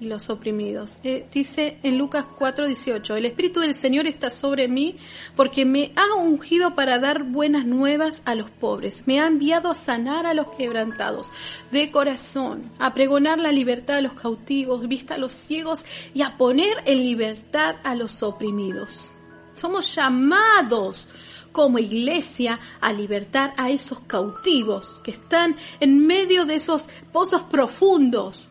y 0.00 0.06
los 0.06 0.30
oprimidos. 0.30 0.98
Eh, 1.02 1.26
dice 1.32 1.78
en 1.82 1.98
Lucas 1.98 2.26
4:18, 2.36 3.16
el 3.16 3.24
Espíritu 3.24 3.60
del 3.60 3.74
Señor 3.74 4.06
está 4.06 4.30
sobre 4.30 4.68
mí 4.68 4.96
porque 5.34 5.64
me 5.64 5.92
ha 5.96 6.14
ungido 6.14 6.74
para 6.74 6.98
dar 6.98 7.24
buenas 7.24 7.66
nuevas 7.66 8.22
a 8.24 8.34
los 8.34 8.50
pobres, 8.50 9.06
me 9.06 9.20
ha 9.20 9.26
enviado 9.26 9.70
a 9.70 9.74
sanar 9.74 10.26
a 10.26 10.34
los 10.34 10.48
quebrantados 10.56 11.30
de 11.70 11.90
corazón, 11.90 12.70
a 12.78 12.94
pregonar 12.94 13.38
la 13.38 13.52
libertad 13.52 13.96
a 13.96 14.02
los 14.02 14.14
cautivos, 14.14 14.86
vista 14.88 15.14
a 15.14 15.18
los 15.18 15.32
ciegos 15.32 15.84
y 16.14 16.22
a 16.22 16.36
poner 16.36 16.82
en 16.84 16.98
libertad 16.98 17.76
a 17.84 17.94
los 17.94 18.22
oprimidos. 18.22 19.10
Somos 19.54 19.94
llamados 19.94 21.08
como 21.50 21.78
iglesia 21.78 22.60
a 22.80 22.92
libertar 22.92 23.54
a 23.56 23.70
esos 23.70 24.00
cautivos 24.00 25.00
que 25.02 25.10
están 25.10 25.56
en 25.80 26.06
medio 26.06 26.44
de 26.44 26.54
esos 26.54 26.86
pozos 27.12 27.42
profundos 27.42 28.47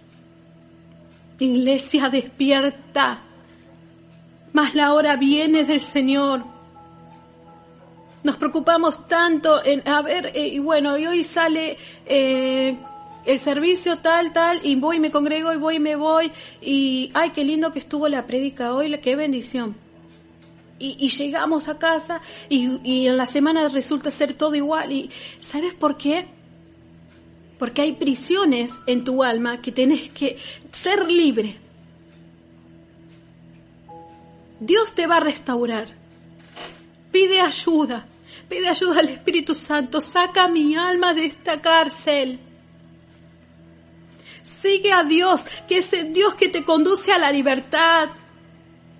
Iglesia 1.39 2.09
despierta, 2.09 3.21
mas 4.53 4.73
la 4.73 4.93
hora 4.93 5.15
viene 5.15 5.63
del 5.63 5.81
Señor. 5.81 6.43
Nos 8.23 8.37
preocupamos 8.37 9.07
tanto 9.07 9.63
en, 9.63 9.87
a 9.87 10.01
ver, 10.01 10.31
eh, 10.33 10.47
y 10.47 10.59
bueno, 10.59 10.97
y 10.97 11.05
hoy 11.05 11.23
sale 11.23 11.77
eh, 12.05 12.75
el 13.25 13.39
servicio 13.39 13.99
tal, 13.99 14.33
tal, 14.33 14.59
y 14.63 14.75
voy, 14.75 14.99
me 14.99 15.11
congrego, 15.11 15.53
y 15.53 15.57
voy, 15.57 15.79
me 15.79 15.95
voy, 15.95 16.31
y 16.61 17.11
ay, 17.13 17.29
qué 17.29 17.43
lindo 17.43 17.71
que 17.71 17.79
estuvo 17.79 18.07
la 18.07 18.25
prédica 18.25 18.73
hoy, 18.73 18.97
qué 18.97 19.15
bendición. 19.15 19.75
Y, 20.79 21.09
llegamos 21.09 21.69
a 21.69 21.79
casa 21.79 22.21
y, 22.49 22.79
y 22.83 23.07
en 23.07 23.17
la 23.17 23.25
semana 23.25 23.67
resulta 23.67 24.11
ser 24.11 24.35
todo 24.35 24.53
igual. 24.53 24.91
¿Y 24.91 25.09
sabes 25.41 25.73
por 25.73 25.97
qué? 25.97 26.27
Porque 27.57 27.81
hay 27.81 27.93
prisiones 27.93 28.71
en 28.85 29.03
tu 29.03 29.23
alma 29.23 29.61
que 29.61 29.71
tenés 29.71 30.09
que 30.09 30.37
ser 30.71 31.09
libre. 31.09 31.57
Dios 34.59 34.93
te 34.93 35.07
va 35.07 35.17
a 35.17 35.21
restaurar. 35.21 35.87
Pide 37.11 37.41
ayuda, 37.41 38.05
pide 38.49 38.67
ayuda 38.67 38.99
al 38.99 39.09
Espíritu 39.09 39.55
Santo, 39.55 40.01
saca 40.01 40.47
mi 40.47 40.75
alma 40.75 41.13
de 41.13 41.25
esta 41.25 41.61
cárcel. 41.61 42.39
Sigue 44.43 44.91
a 44.91 45.03
Dios, 45.03 45.45
que 45.67 45.79
es 45.79 45.93
el 45.93 46.13
Dios 46.13 46.35
que 46.35 46.49
te 46.49 46.63
conduce 46.63 47.11
a 47.11 47.17
la 47.17 47.31
libertad. 47.31 48.09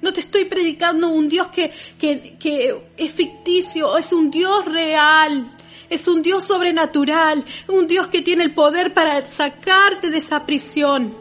No 0.01 0.13
te 0.13 0.19
estoy 0.19 0.45
predicando 0.45 1.09
un 1.09 1.27
Dios 1.27 1.47
que, 1.47 1.71
que, 1.99 2.37
que 2.39 2.79
es 2.95 3.13
ficticio, 3.13 3.97
es 3.97 4.13
un 4.13 4.29
Dios 4.29 4.65
real. 4.65 5.56
Es 5.89 6.07
un 6.07 6.21
Dios 6.21 6.45
sobrenatural, 6.45 7.43
un 7.67 7.87
Dios 7.87 8.07
que 8.07 8.21
tiene 8.21 8.43
el 8.43 8.51
poder 8.51 8.93
para 8.93 9.29
sacarte 9.29 10.09
de 10.09 10.17
esa 10.17 10.45
prisión. 10.45 11.13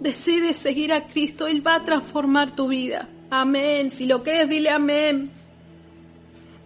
Decides 0.00 0.56
seguir 0.56 0.92
a 0.92 1.06
Cristo, 1.06 1.46
Él 1.46 1.66
va 1.66 1.76
a 1.76 1.84
transformar 1.84 2.50
tu 2.50 2.68
vida. 2.68 3.08
Amén. 3.30 3.90
Si 3.90 4.06
lo 4.06 4.22
crees, 4.22 4.48
dile 4.48 4.68
amén. 4.68 5.30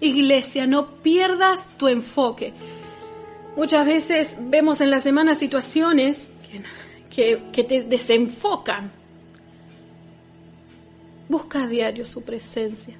Iglesia, 0.00 0.66
no 0.66 0.86
pierdas 1.02 1.68
tu 1.78 1.88
enfoque. 1.88 2.52
Muchas 3.56 3.86
veces 3.86 4.36
vemos 4.40 4.80
en 4.80 4.90
la 4.90 5.00
semana 5.00 5.34
situaciones 5.34 6.28
que, 7.14 7.40
que 7.52 7.62
te 7.62 7.82
desenfocan. 7.82 8.90
Busca 11.28 11.62
a 11.62 11.66
diario 11.66 12.04
su 12.04 12.22
presencia 12.22 12.96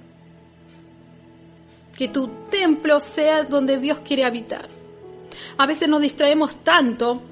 que 1.97 2.09
tu 2.09 2.28
templo 2.51 3.01
sea 3.01 3.44
donde 3.44 3.78
Dios 3.78 3.99
quiere 4.05 4.24
habitar. 4.24 4.68
A 5.59 5.66
veces 5.66 5.88
nos 5.88 6.03
distraemos 6.03 6.57
tanto 6.57 7.22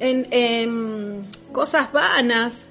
en, 0.00 1.26
cosas 1.52 1.92
vanas. 1.92 2.66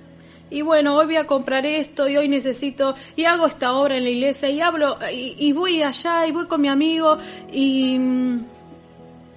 Y 0.50 0.64
bueno, 0.64 0.98
hoy 0.98 1.06
voy 1.06 1.16
a 1.16 1.28
comprar 1.28 1.66
esto 1.66 2.10
y 2.10 2.18
hoy 2.18 2.28
necesito, 2.28 2.94
y 3.16 3.24
hago 3.24 3.48
esta 3.48 3.74
obra 3.74 3.96
en 3.96 4.04
la 4.04 4.10
iglesia 4.10 4.50
y 4.50 4.60
hablo, 4.60 4.98
y, 5.10 5.54
voy 5.54 5.82
allá 5.82 6.28
y 6.28 6.34
voy 6.34 6.48
con 6.48 6.60
mi 6.60 6.68
amigo 6.68 7.18
y 7.52 7.98
mm, 7.98 8.46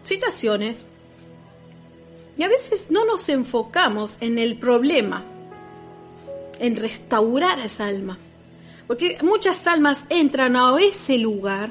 situaciones. 0.02 0.84
Y 2.36 2.42
a 2.42 2.48
veces 2.48 2.86
no 2.90 3.04
nos 3.04 3.28
enfocamos 3.28 4.16
en 4.20 4.38
el 4.40 4.56
problema, 4.56 5.22
en 6.58 6.74
restaurar 6.74 7.60
esa 7.60 7.86
alma. 7.86 8.18
Porque 8.86 9.18
muchas 9.22 9.66
almas 9.66 10.04
entran 10.10 10.56
a 10.56 10.76
ese 10.78 11.18
lugar 11.18 11.70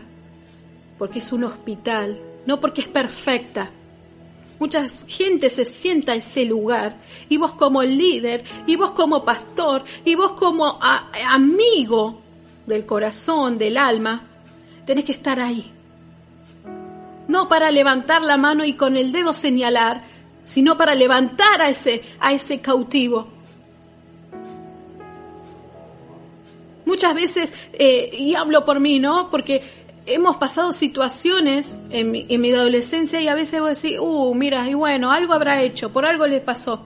porque 0.97 1.19
es 1.19 1.33
un 1.33 1.43
hospital, 1.43 2.17
no 2.45 2.59
porque 2.59 2.81
es 2.81 2.87
perfecta. 2.87 3.69
Mucha 4.57 4.87
gente 5.07 5.49
se 5.49 5.65
sienta 5.65 6.13
en 6.13 6.19
ese 6.19 6.45
lugar 6.45 6.97
y 7.27 7.35
vos 7.37 7.51
como 7.53 7.83
líder, 7.83 8.43
y 8.65 8.77
vos 8.77 8.91
como 8.91 9.25
pastor, 9.25 9.83
y 10.05 10.15
vos 10.15 10.31
como 10.33 10.79
amigo 10.81 12.21
del 12.65 12.85
corazón, 12.85 13.57
del 13.57 13.75
alma, 13.75 14.21
tenés 14.85 15.03
que 15.03 15.11
estar 15.11 15.39
ahí. 15.39 15.71
No 17.27 17.49
para 17.49 17.71
levantar 17.71 18.21
la 18.21 18.37
mano 18.37 18.63
y 18.63 18.73
con 18.73 18.95
el 18.95 19.11
dedo 19.11 19.33
señalar, 19.33 20.03
sino 20.45 20.77
para 20.77 20.95
levantar 20.95 21.61
a 21.61 21.69
ese, 21.69 22.01
a 22.19 22.31
ese 22.31 22.61
cautivo 22.61 23.32
Muchas 26.85 27.15
veces, 27.15 27.53
eh, 27.73 28.09
y 28.13 28.35
hablo 28.35 28.65
por 28.65 28.79
mí, 28.79 28.99
¿no? 28.99 29.29
Porque 29.29 29.63
hemos 30.05 30.37
pasado 30.37 30.73
situaciones 30.73 31.71
en 31.89 32.11
mi, 32.11 32.25
en 32.29 32.41
mi 32.41 32.51
adolescencia 32.51 33.21
y 33.21 33.27
a 33.27 33.35
veces 33.35 33.61
vos 33.61 33.81
decís, 33.81 33.99
uh, 33.99 34.35
mira, 34.35 34.67
y 34.69 34.73
bueno, 34.73 35.11
algo 35.11 35.33
habrá 35.33 35.61
hecho, 35.61 35.91
por 35.91 36.05
algo 36.05 36.27
le 36.27 36.41
pasó. 36.41 36.85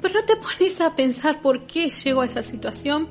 Pero 0.00 0.14
no 0.14 0.24
te 0.24 0.36
pones 0.36 0.80
a 0.80 0.94
pensar 0.94 1.42
por 1.42 1.66
qué 1.66 1.90
llegó 1.90 2.22
a 2.22 2.24
esa 2.24 2.42
situación. 2.42 3.08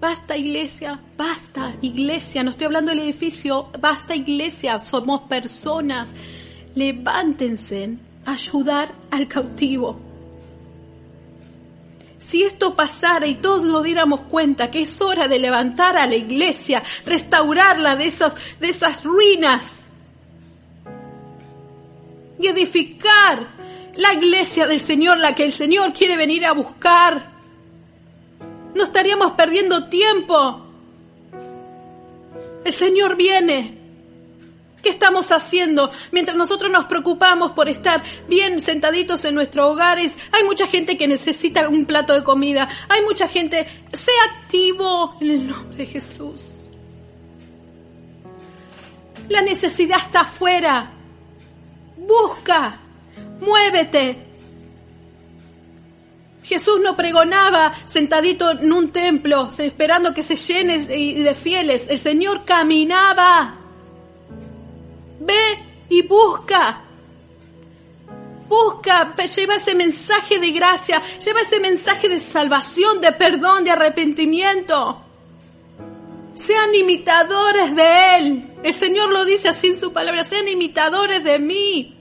Basta 0.00 0.36
iglesia, 0.36 1.00
basta 1.16 1.74
iglesia, 1.82 2.44
no 2.44 2.50
estoy 2.50 2.66
hablando 2.66 2.92
del 2.92 3.00
edificio, 3.00 3.68
basta 3.80 4.14
iglesia, 4.14 4.78
somos 4.78 5.22
personas. 5.22 6.08
Levántense 6.76 7.96
a 8.24 8.32
ayudar 8.32 8.92
al 9.10 9.26
cautivo 9.26 10.07
si 12.28 12.42
esto 12.42 12.76
pasara 12.76 13.26
y 13.26 13.36
todos 13.36 13.64
nos 13.64 13.82
diéramos 13.82 14.20
cuenta 14.20 14.70
que 14.70 14.82
es 14.82 15.00
hora 15.00 15.28
de 15.28 15.38
levantar 15.38 15.96
a 15.96 16.04
la 16.04 16.14
iglesia, 16.14 16.82
restaurarla 17.06 17.96
de, 17.96 18.04
esos, 18.04 18.34
de 18.60 18.68
esas 18.68 19.02
ruinas 19.02 19.86
y 22.38 22.46
edificar 22.46 23.48
la 23.96 24.12
iglesia 24.12 24.66
del 24.66 24.78
Señor, 24.78 25.16
la 25.16 25.34
que 25.34 25.44
el 25.44 25.54
Señor 25.54 25.94
quiere 25.94 26.18
venir 26.18 26.44
a 26.44 26.52
buscar, 26.52 27.30
no 28.74 28.84
estaríamos 28.84 29.32
perdiendo 29.32 29.88
tiempo. 29.88 30.66
El 32.62 32.72
Señor 32.74 33.16
viene. 33.16 33.77
¿Qué 34.82 34.90
estamos 34.90 35.32
haciendo 35.32 35.90
mientras 36.12 36.36
nosotros 36.36 36.70
nos 36.70 36.84
preocupamos 36.84 37.52
por 37.52 37.68
estar 37.68 38.02
bien 38.28 38.62
sentaditos 38.62 39.24
en 39.24 39.34
nuestros 39.34 39.66
hogares? 39.66 40.16
Hay 40.30 40.44
mucha 40.44 40.66
gente 40.66 40.96
que 40.96 41.08
necesita 41.08 41.68
un 41.68 41.84
plato 41.84 42.14
de 42.14 42.22
comida. 42.22 42.68
Hay 42.88 43.02
mucha 43.02 43.26
gente. 43.26 43.66
Sé 43.92 44.12
activo 44.30 45.16
en 45.20 45.30
el 45.30 45.48
nombre 45.48 45.78
de 45.78 45.86
Jesús. 45.86 46.42
La 49.28 49.42
necesidad 49.42 49.98
está 50.00 50.20
afuera. 50.20 50.90
Busca. 51.96 52.80
Muévete. 53.40 54.26
Jesús 56.44 56.80
no 56.82 56.96
pregonaba 56.96 57.74
sentadito 57.84 58.52
en 58.52 58.72
un 58.72 58.90
templo 58.90 59.48
esperando 59.58 60.14
que 60.14 60.22
se 60.22 60.36
llene 60.36 60.78
de 60.78 61.34
fieles. 61.34 61.88
El 61.90 61.98
Señor 61.98 62.44
caminaba 62.46 63.57
Ve 65.28 65.58
y 65.90 66.02
busca. 66.02 66.80
Busca, 68.48 69.14
lleva 69.14 69.56
ese 69.56 69.74
mensaje 69.74 70.38
de 70.38 70.50
gracia, 70.52 71.02
lleva 71.22 71.42
ese 71.42 71.60
mensaje 71.60 72.08
de 72.08 72.18
salvación, 72.18 73.02
de 73.02 73.12
perdón, 73.12 73.62
de 73.62 73.72
arrepentimiento. 73.72 75.02
Sean 76.34 76.74
imitadores 76.74 77.76
de 77.76 78.16
Él. 78.16 78.52
El 78.62 78.72
Señor 78.72 79.12
lo 79.12 79.26
dice 79.26 79.50
así 79.50 79.66
en 79.66 79.78
su 79.78 79.92
palabra, 79.92 80.24
sean 80.24 80.48
imitadores 80.48 81.22
de 81.22 81.38
mí. 81.38 81.94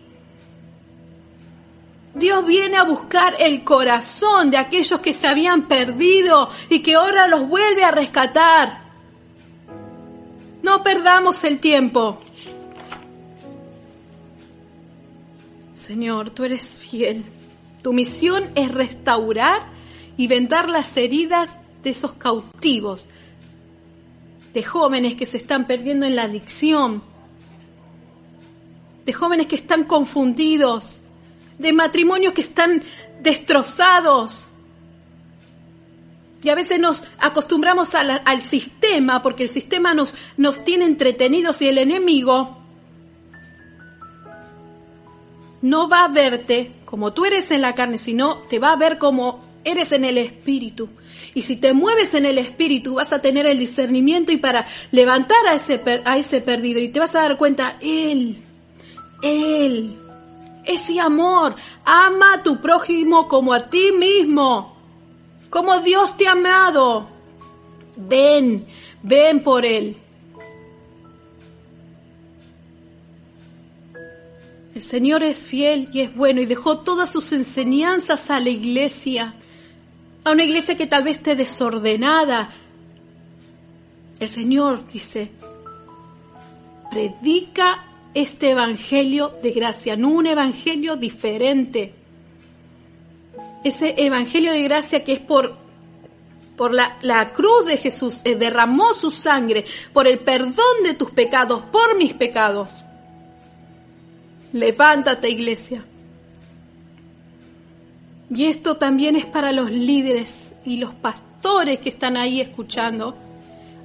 Dios 2.14 2.46
viene 2.46 2.78
a 2.78 2.84
buscar 2.84 3.36
el 3.40 3.66
corazón 3.66 4.50
de 4.52 4.58
aquellos 4.58 5.02
que 5.02 5.14
se 5.14 5.28
habían 5.28 5.68
perdido 5.68 6.50
y 6.70 6.80
que 6.80 6.96
ahora 6.96 7.28
los 7.28 7.46
vuelve 7.48 7.84
a 7.84 7.92
rescatar. 7.92 8.84
No 10.64 10.82
perdamos 10.82 11.44
el 11.44 11.60
tiempo. 11.60 12.20
Señor, 15.78 16.32
tú 16.32 16.44
eres 16.44 16.76
fiel. 16.76 17.24
Tu 17.84 17.94
misión 17.94 18.50
es 18.56 18.72
restaurar 18.72 19.62
y 20.18 20.26
vendar 20.26 20.70
las 20.70 20.98
heridas 20.98 21.56
de 21.84 21.92
esos 21.92 22.14
cautivos, 22.14 23.10
de 24.56 24.64
jóvenes 24.64 25.16
que 25.16 25.28
se 25.28 25.38
están 25.38 25.68
perdiendo 25.68 26.08
en 26.08 26.16
la 26.16 26.24
adicción, 26.24 27.04
de 29.06 29.14
jóvenes 29.14 29.46
que 29.46 29.56
están 29.56 29.84
confundidos, 29.84 31.02
de 31.60 31.74
matrimonios 31.74 32.34
que 32.34 32.42
están 32.42 32.84
destrozados. 33.22 34.48
Y 36.42 36.50
a 36.50 36.56
veces 36.56 36.80
nos 36.80 37.04
acostumbramos 37.20 37.94
al 37.94 38.42
sistema 38.42 39.22
porque 39.22 39.44
el 39.44 39.50
sistema 39.50 39.94
nos, 39.94 40.16
nos 40.38 40.66
tiene 40.66 40.86
entretenidos 40.86 41.62
y 41.62 41.68
el 41.68 41.78
enemigo 41.78 42.58
no 45.62 45.90
va 45.90 46.06
a 46.06 46.08
verte 46.08 46.74
como 46.86 47.14
tú 47.14 47.26
eres 47.26 47.52
en 47.52 47.62
la 47.62 47.76
carne, 47.76 47.98
sino 47.98 48.38
te 48.50 48.60
va 48.60 48.72
a 48.72 48.78
ver 48.78 48.98
como 48.98 49.44
eres 49.64 49.92
en 49.92 50.06
el 50.06 50.18
espíritu. 50.18 50.90
Y 51.34 51.44
si 51.44 51.58
te 51.58 51.74
mueves 51.74 52.14
en 52.14 52.26
el 52.26 52.38
espíritu, 52.38 52.96
vas 52.96 53.14
a 53.14 53.22
tener 53.22 53.46
el 53.46 53.60
discernimiento 53.60 54.32
y 54.32 54.38
para 54.38 54.66
levantar 54.92 55.46
a 55.48 55.54
ese, 55.54 55.82
a 56.06 56.18
ese 56.18 56.42
perdido 56.42 56.80
y 56.80 56.90
te 56.90 57.00
vas 57.00 57.14
a 57.16 57.22
dar 57.22 57.38
cuenta, 57.38 57.78
Él, 57.82 58.44
Él, 59.22 60.00
ese 60.66 61.00
amor, 61.00 61.56
ama 61.86 62.34
a 62.34 62.44
tu 62.44 62.60
prójimo 62.60 63.28
como 63.28 63.54
a 63.54 63.70
ti 63.70 63.92
mismo, 63.98 64.78
como 65.50 65.80
Dios 65.80 66.18
te 66.18 66.28
ha 66.28 66.32
amado. 66.32 67.08
Ven, 67.96 68.66
ven 69.04 69.44
por 69.44 69.66
Él. 69.66 69.98
El 74.78 74.84
Señor 74.84 75.24
es 75.24 75.40
fiel 75.40 75.90
y 75.92 76.02
es 76.02 76.16
bueno 76.16 76.40
y 76.40 76.46
dejó 76.46 76.78
todas 76.78 77.12
sus 77.12 77.32
enseñanzas 77.32 78.30
a 78.30 78.40
la 78.40 78.52
iglesia, 78.52 79.34
a 80.24 80.30
una 80.30 80.44
iglesia 80.44 80.78
que 80.78 80.86
tal 80.86 81.02
vez 81.02 81.18
esté 81.18 81.36
desordenada. 81.36 82.52
El 84.20 84.30
Señor 84.30 84.86
dice, 84.86 85.32
predica 86.92 87.86
este 88.14 88.52
evangelio 88.52 89.34
de 89.42 89.50
gracia, 89.50 89.98
no 89.98 90.10
un 90.10 90.28
evangelio 90.28 90.96
diferente. 90.96 91.96
Ese 93.64 93.96
evangelio 93.98 94.52
de 94.52 94.62
gracia 94.62 95.04
que 95.04 95.14
es 95.14 95.20
por, 95.20 95.58
por 96.56 96.72
la, 96.72 97.00
la 97.02 97.34
cruz 97.34 97.66
de 97.66 97.78
Jesús, 97.78 98.22
eh, 98.26 98.36
derramó 98.36 98.94
su 98.94 99.10
sangre 99.10 99.66
por 99.92 100.06
el 100.06 100.20
perdón 100.20 100.84
de 100.84 100.94
tus 100.94 101.10
pecados, 101.10 101.64
por 101.72 101.98
mis 101.98 102.14
pecados. 102.14 102.84
Levántate, 104.54 105.30
iglesia. 105.30 105.86
Y 108.30 108.46
esto 108.46 108.78
también 108.78 109.16
es 109.16 109.26
para 109.26 109.52
los 109.52 109.72
líderes 109.72 110.52
y 110.66 110.78
los 110.78 110.94
pastores 110.94 111.80
que 111.80 111.90
están 111.90 112.18
ahí 112.18 112.42
escuchando, 112.42 113.16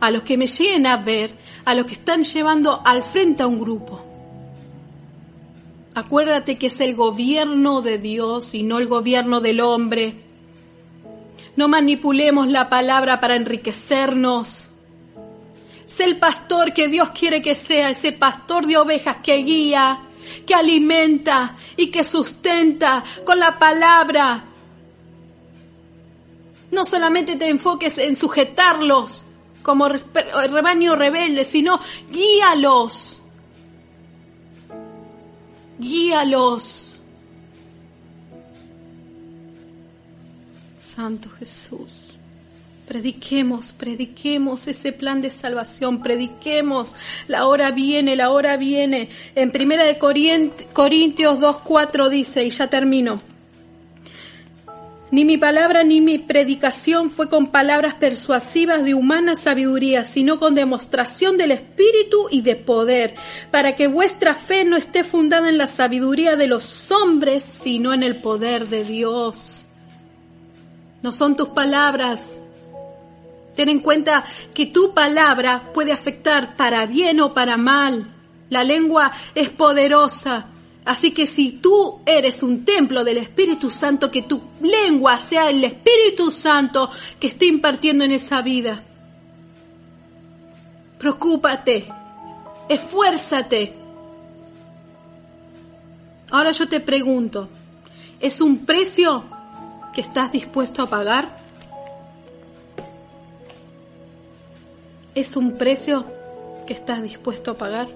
a 0.00 0.10
los 0.10 0.22
que 0.22 0.36
me 0.36 0.46
lleguen 0.46 0.86
a 0.86 0.96
ver, 0.96 1.34
a 1.64 1.74
los 1.74 1.86
que 1.86 1.92
están 1.92 2.24
llevando 2.24 2.82
al 2.84 3.04
frente 3.04 3.42
a 3.42 3.46
un 3.46 3.60
grupo. 3.60 4.04
Acuérdate 5.94 6.56
que 6.56 6.66
es 6.66 6.80
el 6.80 6.94
gobierno 6.94 7.82
de 7.82 7.98
Dios 7.98 8.54
y 8.54 8.62
no 8.62 8.78
el 8.78 8.88
gobierno 8.88 9.40
del 9.40 9.60
hombre. 9.60 10.14
No 11.54 11.68
manipulemos 11.68 12.48
la 12.48 12.68
palabra 12.68 13.20
para 13.20 13.36
enriquecernos. 13.36 14.68
Sé 15.84 16.04
el 16.04 16.16
pastor 16.16 16.72
que 16.72 16.88
Dios 16.88 17.10
quiere 17.10 17.42
que 17.42 17.54
sea, 17.54 17.90
ese 17.90 18.12
pastor 18.12 18.66
de 18.66 18.78
ovejas 18.78 19.18
que 19.22 19.36
guía, 19.36 20.00
que 20.47 20.55
alimenta 20.55 21.57
y 21.77 21.91
que 21.91 22.05
sustenta 22.05 23.05
con 23.25 23.39
la 23.39 23.59
palabra. 23.59 24.45
No 26.70 26.85
solamente 26.85 27.37
te 27.37 27.49
enfoques 27.49 27.99
en 27.99 28.16
sujetarlos 28.16 29.23
como 29.62 29.89
rebaño 29.89 30.97
rebelde, 30.97 31.45
sino 31.45 31.81
guíalos. 32.11 33.20
Guíalos. 35.79 37.01
Santo 40.79 41.31
Jesús. 41.39 42.01
Prediquemos, 42.87 43.72
prediquemos 43.72 44.66
ese 44.66 44.93
plan 44.93 45.22
de 45.22 45.30
salvación, 45.30 46.03
prediquemos, 46.03 46.95
la 47.28 47.47
hora 47.47 47.70
viene, 47.70 48.16
la 48.16 48.30
hora 48.30 48.57
viene. 48.57 49.09
En 49.35 49.51
primera 49.51 49.85
de 49.85 49.99
Corintios 49.99 51.39
2.4 51.39 52.09
dice, 52.09 52.45
y 52.45 52.51
ya 52.51 52.66
termino, 52.66 53.20
ni 55.12 55.26
mi 55.26 55.37
palabra 55.37 55.85
ni 55.85 56.01
mi 56.01 56.18
predicación 56.18 57.11
fue 57.11 57.28
con 57.28 57.49
palabras 57.49 57.93
persuasivas 57.95 58.83
de 58.83 58.95
humana 58.95 59.35
sabiduría, 59.35 60.05
sino 60.05 60.39
con 60.39 60.55
demostración 60.55 61.37
del 61.37 61.51
Espíritu 61.51 62.28
y 62.30 62.41
de 62.41 62.57
poder, 62.57 63.14
para 63.51 63.76
que 63.76 63.89
vuestra 63.89 64.35
fe 64.35 64.64
no 64.64 64.74
esté 64.74 65.05
fundada 65.05 65.51
en 65.51 65.59
la 65.59 65.66
sabiduría 65.66 66.37
de 66.37 66.47
los 66.47 66.91
hombres, 66.91 67.43
sino 67.43 67.93
en 67.93 68.03
el 68.03 68.16
poder 68.16 68.68
de 68.68 68.85
Dios. 68.85 69.66
No 71.03 71.12
son 71.12 71.37
tus 71.37 71.49
palabras, 71.49 72.30
Ten 73.55 73.68
en 73.68 73.80
cuenta 73.80 74.24
que 74.55 74.66
tu 74.66 74.94
palabra 74.94 75.72
puede 75.74 75.92
afectar 75.92 76.57
para 76.57 76.86
bien 76.86 77.20
o 77.20 77.34
para 77.34 77.57
mal. 77.57 78.07
La 78.48 78.64
lengua 78.64 79.12
es 79.34 79.50
poderosa. 79.50 80.46
Así 80.84 81.12
que 81.12 81.26
si 81.26 81.53
tú 81.53 82.00
eres 82.05 82.42
un 82.42 82.64
templo 82.64 83.05
del 83.05 83.18
Espíritu 83.18 83.70
Santo, 83.70 84.11
que 84.11 84.22
tu 84.22 84.42
lengua 84.61 85.20
sea 85.20 85.48
el 85.48 85.62
Espíritu 85.62 86.30
Santo 86.30 86.90
que 87.20 87.28
esté 87.28 87.46
impartiendo 87.46 88.05
en 88.05 88.12
esa 88.12 88.42
vida. 88.42 88.82
Preocúpate, 90.98 91.86
esfuérzate. 92.68 93.74
Ahora 96.30 96.50
yo 96.50 96.68
te 96.68 96.80
pregunto, 96.80 97.48
¿es 98.18 98.40
un 98.40 98.64
precio 98.64 99.24
que 99.94 100.00
estás 100.00 100.32
dispuesto 100.32 100.82
a 100.82 100.88
pagar? 100.88 101.41
Es 105.14 105.36
un 105.36 105.58
precio 105.58 106.06
que 106.66 106.72
estás 106.72 107.02
dispuesto 107.02 107.52
a 107.52 107.58
pagar. 107.58 107.88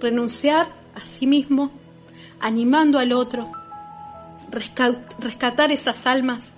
Renunciar 0.00 0.66
a 0.94 1.04
sí 1.04 1.26
mismo, 1.26 1.70
animando 2.40 2.98
al 2.98 3.12
otro, 3.12 3.50
rescatar 4.50 5.70
esas 5.72 6.06
almas. 6.06 6.52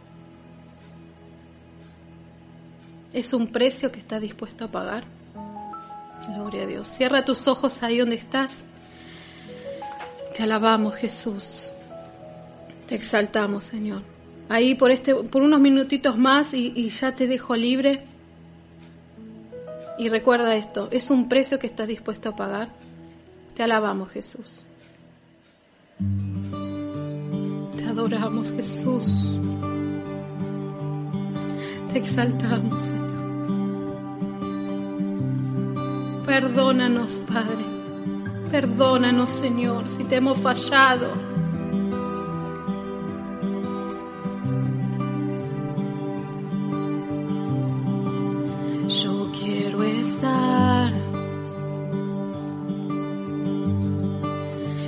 Es 3.13 3.33
un 3.33 3.49
precio 3.49 3.91
que 3.91 4.01
estás 4.01 4.21
dispuesto 4.21 4.65
a 4.65 4.69
pagar. 4.69 5.05
Gloria 6.29 6.65
a 6.65 6.67
Dios. 6.67 6.89
Cierra 6.89 7.25
tus 7.25 7.47
ojos 7.47 7.83
ahí 7.83 7.99
donde 7.99 8.17
estás. 8.17 8.65
Te 10.37 10.43
alabamos, 10.43 10.95
Jesús. 10.97 11.71
Te 12.87 12.95
exaltamos, 12.95 13.65
Señor. 13.65 14.03
Ahí 14.49 14.75
por 14.75 14.91
este, 14.91 15.15
por 15.15 15.43
unos 15.43 15.61
minutitos 15.61 16.19
más 16.19 16.55
y, 16.55 16.73
y 16.75 16.89
ya 16.91 17.15
te 17.15 17.27
dejo 17.27 17.57
libre. 17.57 18.03
Y 19.99 20.09
recuerda 20.09 20.55
esto, 20.55 20.89
es 20.93 21.11
un 21.11 21.29
precio 21.29 21.59
que 21.59 21.67
estás 21.67 21.89
dispuesto 21.89 22.29
a 22.29 22.37
pagar. 22.37 22.69
Te 23.55 23.65
alabamos 23.65 24.11
Jesús. 24.11 24.65
Te 27.77 27.85
adoramos 27.85 28.53
Jesús. 28.53 29.41
Te 31.93 31.99
exaltamos 31.99 32.83
Señor. 32.85 33.09
Perdónanos 36.25 37.15
Padre. 37.27 37.65
Perdónanos 38.53 39.31
Señor 39.31 39.89
si 39.89 40.05
te 40.05 40.17
hemos 40.17 40.39
fallado. 40.39 41.28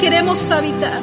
queremos 0.00 0.50
habitar. 0.50 1.02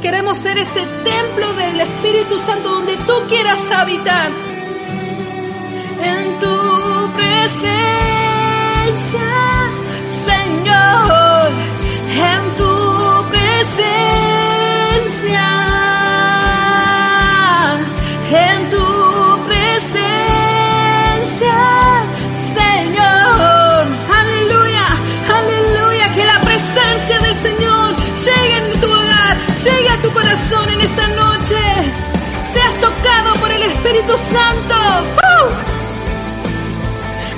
Queremos 0.00 0.38
ser 0.38 0.56
ese 0.58 0.86
templo 1.04 1.52
del 1.52 1.80
Espíritu 1.80 2.38
Santo 2.38 2.70
donde 2.70 2.96
tú 2.96 3.12
quieras 3.28 3.60
habitar. 3.70 4.30
En 6.02 6.38
tu 6.38 7.12
presencia, 7.12 7.70
Señor, 10.06 11.52
en 30.52 30.80
esta 30.80 31.06
noche. 31.08 31.56
Seas 32.52 32.74
tocado 32.80 33.34
por 33.40 33.52
el 33.52 33.62
Espíritu 33.62 34.12
Santo. 34.16 34.74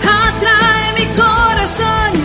Atrae 0.03 0.93
mi 0.95 1.07
corazón. 1.15 2.22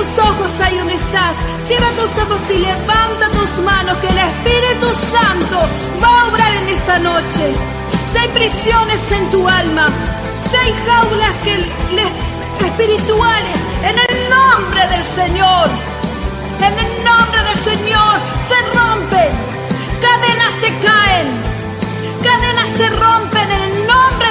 Tus 0.00 0.18
ojos 0.18 0.60
ahí 0.60 0.78
donde 0.78 0.94
estás, 0.94 1.36
cierra 1.66 1.90
tus 1.90 2.16
ojos 2.22 2.40
y 2.50 2.58
levanta 2.58 3.30
tus 3.30 3.64
manos, 3.64 3.98
que 3.98 4.08
el 4.08 4.18
Espíritu 4.18 4.86
Santo 4.94 5.58
va 6.02 6.20
a 6.20 6.28
obrar 6.28 6.52
en 6.54 6.68
esta 6.70 6.98
noche. 7.00 7.54
Si 8.10 8.18
hay 8.18 8.28
prisiones 8.28 9.12
en 9.12 9.30
tu 9.30 9.46
alma, 9.46 9.88
si 10.48 10.56
hay 10.56 10.72
jaulas 10.86 11.36
espirituales, 12.66 13.58
en 13.82 13.96
el 13.98 14.30
nombre 14.30 14.86
del 14.88 15.04
Señor, 15.04 15.68
en 16.58 16.74
el 16.86 17.04
nombre 17.04 17.42
del 17.42 17.58
Señor 17.64 18.14
se 18.48 18.78
rompen, 18.78 19.32
cadenas 20.00 20.52
se 20.60 20.68
caen, 20.86 21.28
cadenas 22.24 22.70
se 22.70 22.90
rompen 22.90 23.50
en 23.50 23.62
el 23.62 23.79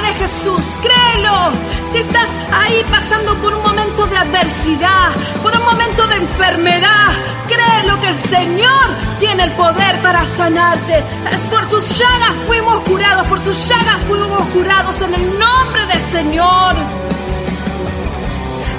de 0.02 0.14
Jesús, 0.14 0.66
créelo. 0.82 1.52
Si 1.91 1.97
estás 2.00 2.30
ahí 2.52 2.86
pasando 2.89 3.36
por 3.36 3.54
un 3.54 3.64
momento 3.64 4.06
de 4.08 4.18
adversidad, 4.18 5.12
por 5.41 5.56
un 5.56 5.66
momento 5.66 6.08
de 6.08 6.16
enfermedad, 6.16 7.12
créelo 7.47 8.00
que 8.00 8.08
el 8.08 8.16
Señor 8.16 8.88
tiene 9.20 9.43
el 9.43 9.52
poder 9.52 10.02
para 10.02 10.26
sanarte. 10.26 11.04
Es 11.32 11.43
por 11.45 11.66
sus 11.70 11.97
llagas 11.97 12.34
fuimos 12.47 12.80
curados, 12.82 13.28
por 13.28 13.39
sus 13.39 13.68
llagas 13.68 13.97
fuimos 14.08 14.43
curados 14.50 15.02
en 15.02 15.14
el 15.14 15.39
nombre 15.39 15.86
del 15.88 16.02
Señor. 16.02 16.76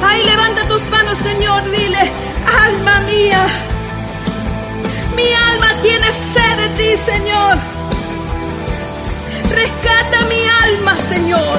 Ay, 0.03 0.25
levanta 0.25 0.69
tus 0.69 0.91
manos, 0.91 1.19
Señor, 1.19 1.63
dile, 1.71 2.13
alma 2.65 3.01
mía, 3.01 3.47
mi 5.15 5.33
alma 5.53 5.67
tiene 5.83 6.13
sed 6.13 6.57
de 6.57 6.69
ti, 6.71 7.03
Señor. 7.05 7.80
Rescata 9.51 10.25
mi 10.29 10.43
alma, 10.65 10.97
Señor. 10.97 11.59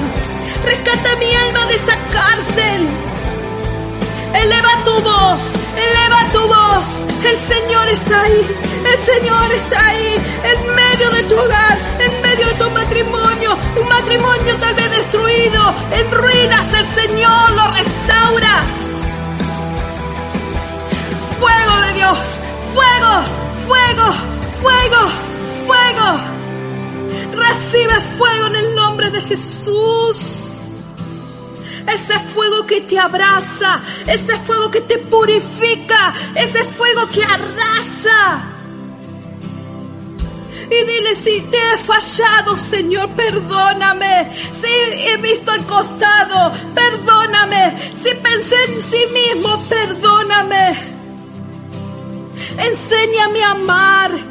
Rescata 0.66 1.16
mi 1.18 1.36
alma 1.36 1.66
de 1.66 1.76
esa 1.76 1.98
cárcel. 2.12 2.88
Eleva 4.34 4.84
tu 4.86 5.02
voz, 5.02 5.42
eleva 5.76 6.32
tu 6.32 6.48
voz. 6.48 7.06
El 7.24 7.38
Señor 7.38 7.88
está 7.90 8.22
ahí, 8.22 8.58
el 8.92 9.14
Señor 9.14 9.52
está 9.52 9.88
ahí, 9.88 10.16
en 10.44 10.76
medio 10.76 11.10
de 11.12 11.24
tu 11.24 11.36
hogar, 11.36 11.78
en 12.00 12.22
medio 12.22 12.48
de 12.48 12.54
tu 12.54 12.70
matrimonio, 12.72 13.58
un 13.80 13.88
matrimonio 13.88 14.56
tal 14.60 14.74
vez 14.74 14.92
destruido, 14.92 15.76
en 15.92 16.12
ruinas, 16.12 16.74
el 16.74 16.86
Señor 16.86 17.52
lo 17.52 17.68
restaura. 17.68 18.64
Fuego 21.40 21.82
de 21.82 21.94
Dios, 21.94 22.40
fuego, 22.74 23.24
fuego, 23.68 24.14
fuego, 24.62 25.10
fuego. 25.68 26.41
Recibe 27.32 28.02
fuego 28.18 28.48
en 28.48 28.56
el 28.56 28.76
nombre 28.76 29.10
de 29.10 29.22
Jesús. 29.22 30.48
Ese 31.88 32.20
fuego 32.20 32.66
que 32.66 32.82
te 32.82 33.00
abraza, 33.00 33.82
ese 34.06 34.38
fuego 34.40 34.70
que 34.70 34.82
te 34.82 34.98
purifica, 34.98 36.14
ese 36.36 36.64
fuego 36.64 37.08
que 37.10 37.24
arrasa. 37.24 38.52
Y 40.72 40.86
dile, 40.86 41.16
si 41.16 41.42
te 41.42 41.58
he 41.58 41.78
fallado, 41.80 42.56
Señor, 42.56 43.10
perdóname. 43.10 44.32
Si 44.54 44.68
he 44.68 45.18
visto 45.18 45.52
al 45.52 45.66
costado, 45.66 46.54
perdóname. 46.74 47.92
Si 47.94 48.14
pensé 48.16 48.56
en 48.70 48.82
sí 48.82 49.04
mismo, 49.12 49.62
perdóname. 49.68 50.78
Enséñame 52.58 53.44
a 53.44 53.52
amar. 53.52 54.31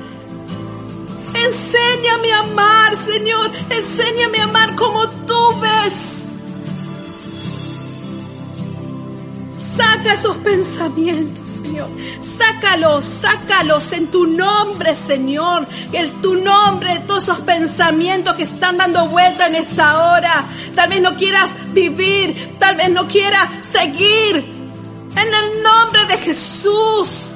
Enséñame 1.45 2.33
a 2.33 2.41
amar, 2.41 2.97
Señor. 2.97 3.51
Enséñame 3.71 4.39
a 4.41 4.45
amar 4.45 4.75
como 4.77 5.09
tú 5.09 5.61
ves. 5.61 6.27
Saca 9.59 10.15
esos 10.15 10.37
pensamientos, 10.39 11.49
Señor. 11.49 11.89
Sácalos, 12.21 13.05
sácalos 13.05 13.93
en 13.93 14.09
tu 14.09 14.27
nombre, 14.27 14.95
Señor. 14.95 15.67
En 15.93 16.21
tu 16.21 16.37
nombre, 16.37 17.01
todos 17.07 17.25
esos 17.25 17.41
pensamientos 17.41 18.35
que 18.37 18.43
están 18.43 18.77
dando 18.77 19.07
vuelta 19.09 19.47
en 19.47 19.55
esta 19.55 20.13
hora. 20.13 20.45
Tal 20.75 20.91
vez 20.91 21.01
no 21.01 21.17
quieras 21.17 21.55
vivir, 21.73 22.57
tal 22.59 22.77
vez 22.77 22.91
no 22.91 23.07
quieras 23.07 23.49
seguir. 23.63 24.37
En 24.37 25.35
el 25.35 25.63
nombre 25.63 26.05
de 26.07 26.19
Jesús. 26.19 27.35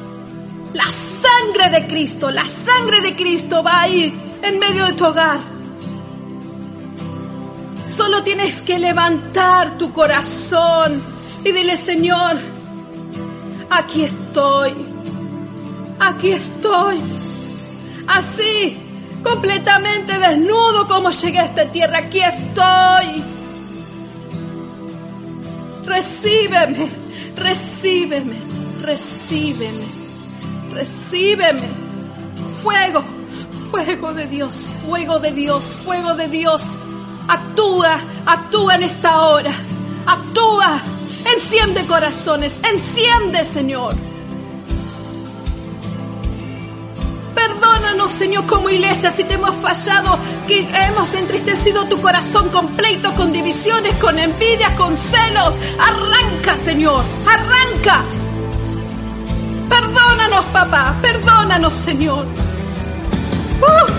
La 0.75 0.91
sangre 0.91 1.71
de 1.71 1.87
Cristo, 1.87 2.31
la 2.31 2.49
sangre 2.49 3.01
de 3.01 3.15
Cristo 3.15 3.63
va 3.63 3.83
ahí 3.83 4.13
en 4.43 4.59
medio 4.59 4.87
de 4.87 4.93
tu 4.93 5.05
hogar. 5.07 5.39
Solo 7.87 8.23
tienes 8.25 8.61
que 8.61 8.79
levantar 8.79 9.79
tu 9.79 9.93
corazón 9.93 11.01
y 11.45 11.53
dile, 11.53 11.77
Señor, 11.77 12.41
aquí 13.71 14.03
estoy, 14.03 14.73
aquí 16.01 16.33
estoy, 16.33 16.99
así, 18.09 18.77
completamente 19.23 20.19
desnudo 20.19 20.89
como 20.89 21.13
llegué 21.13 21.39
a 21.39 21.45
esta 21.45 21.67
tierra, 21.67 21.99
aquí 21.99 22.19
estoy. 22.21 23.23
Recíbeme, 25.85 26.89
recíbeme, 27.37 28.37
recíbeme, 28.83 30.04
recíbeme. 30.75 31.69
Fuego, 32.63 33.05
fuego 33.71 34.13
de 34.13 34.27
Dios, 34.27 34.69
fuego 34.87 35.19
de 35.19 35.33
Dios, 35.33 35.65
fuego 35.85 36.15
de 36.15 36.29
Dios. 36.29 36.63
Actúa, 37.29 38.01
actúa 38.27 38.75
en 38.75 38.83
esta 38.83 39.27
hora, 39.27 39.53
actúa. 40.07 40.81
Enciende 41.35 41.87
corazones, 41.87 42.61
enciende, 42.63 43.45
Señor. 43.45 43.95
Perdónanos, 47.35 48.13
Señor, 48.13 48.47
como 48.47 48.69
iglesia, 48.69 49.11
si 49.11 49.25
te 49.25 49.35
hemos 49.35 49.55
fallado, 49.57 50.19
que 50.47 50.61
hemos 50.61 51.15
entristecido 51.15 51.87
tu 51.87 52.01
corazón 52.01 52.51
con 52.51 52.69
pleitos, 52.77 53.13
con 53.15 53.33
divisiones, 53.33 53.95
con 53.97 54.19
envidias, 54.19 54.73
con 54.73 54.95
celos. 54.97 55.55
Arranca, 55.79 56.59
Señor, 56.59 57.03
arranca. 57.27 58.05
Perdónanos, 60.15 60.45
papá, 60.53 60.95
perdónanos, 61.03 61.75
Señor. 61.75 62.25
Uh. 63.61 63.93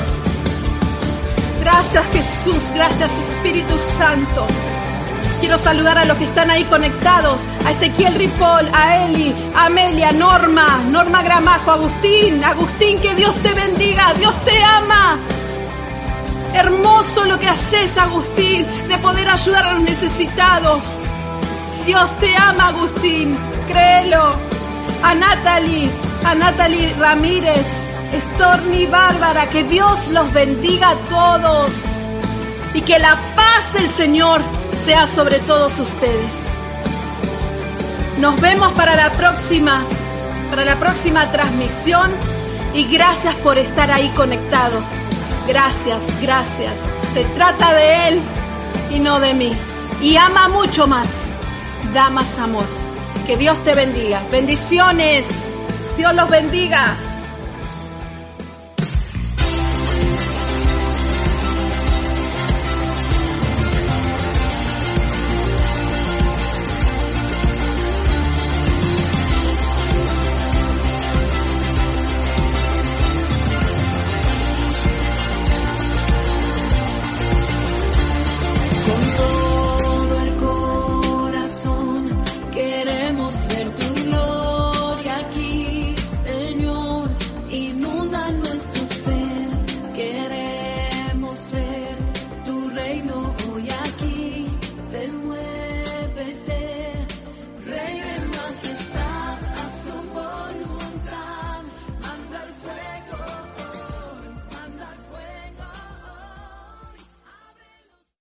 Gracias, 1.60 2.06
Jesús, 2.14 2.72
gracias, 2.74 3.12
Espíritu 3.12 3.78
Santo. 3.78 4.48
Quiero 5.42 5.58
saludar 5.58 5.98
a 5.98 6.06
los 6.06 6.16
que 6.16 6.24
están 6.24 6.50
ahí 6.50 6.64
conectados, 6.66 7.42
a 7.66 7.72
Ezequiel 7.72 8.16
Ripoll, 8.16 8.66
a 8.74 9.06
Eli, 9.06 9.36
a 9.56 9.66
Amelia, 9.66 10.14
Norma, 10.14 10.80
Norma 10.90 11.22
Gramajo, 11.22 11.72
Agustín, 11.72 12.42
Agustín, 12.46 12.98
que 13.00 13.14
Dios 13.16 13.36
te 13.44 13.54
bendiga, 13.54 14.14
Dios 14.14 14.34
te 14.46 14.64
ama. 14.64 15.18
Hermoso 16.54 17.26
lo 17.26 17.38
que 17.38 17.50
haces, 17.50 17.98
Agustín, 17.98 18.66
de 18.88 18.98
poder 19.00 19.30
ayudar 19.30 19.66
a 19.66 19.74
los 19.74 19.84
necesitados. 19.84 20.82
Dios 21.86 22.10
te 22.20 22.38
ama, 22.38 22.70
Agustín, 22.70 23.38
créelo. 23.68 24.34
A 25.04 25.14
Natalie, 25.14 25.92
a 26.26 26.34
Natalie 26.34 26.92
Ramírez, 26.98 27.68
Storni 28.20 28.88
Bárbara, 28.88 29.48
que 29.50 29.64
Dios 29.64 30.08
los 30.10 30.34
bendiga 30.34 30.90
a 30.90 30.96
todos 31.08 31.82
y 32.74 32.82
que 32.82 32.98
la 32.98 33.16
paz 33.36 33.74
del 33.74 33.88
Señor 33.88 34.42
sea 34.84 35.06
sobre 35.06 35.40
todos 35.42 35.78
ustedes. 35.80 36.48
Nos 38.20 38.42
vemos 38.42 38.74
para 38.74 38.96
la 38.96 39.12
próxima, 39.12 39.84
para 40.50 40.66
la 40.66 40.76
próxima 40.78 41.32
transmisión 41.32 42.12
y 42.74 42.86
gracias 42.86 43.36
por 43.36 43.60
estar 43.60 43.92
ahí 43.92 44.10
conectado. 44.10 44.82
Gracias, 45.48 46.06
gracias. 46.22 46.80
Se 47.14 47.24
trata 47.24 47.72
de 47.74 48.08
Él 48.08 48.22
y 48.92 49.00
no 49.00 49.20
de 49.20 49.34
mí. 49.36 49.52
Y 50.02 50.18
ama 50.18 50.48
mucho 50.48 50.88
más. 50.88 51.10
Da 51.94 52.10
más 52.10 52.40
amor. 52.40 52.66
Que 53.28 53.38
Dios 53.38 53.64
te 53.64 53.76
bendiga. 53.76 54.24
Bendiciones. 54.32 55.28
Dios 55.98 56.14
los 56.14 56.30
bendiga. 56.30 56.96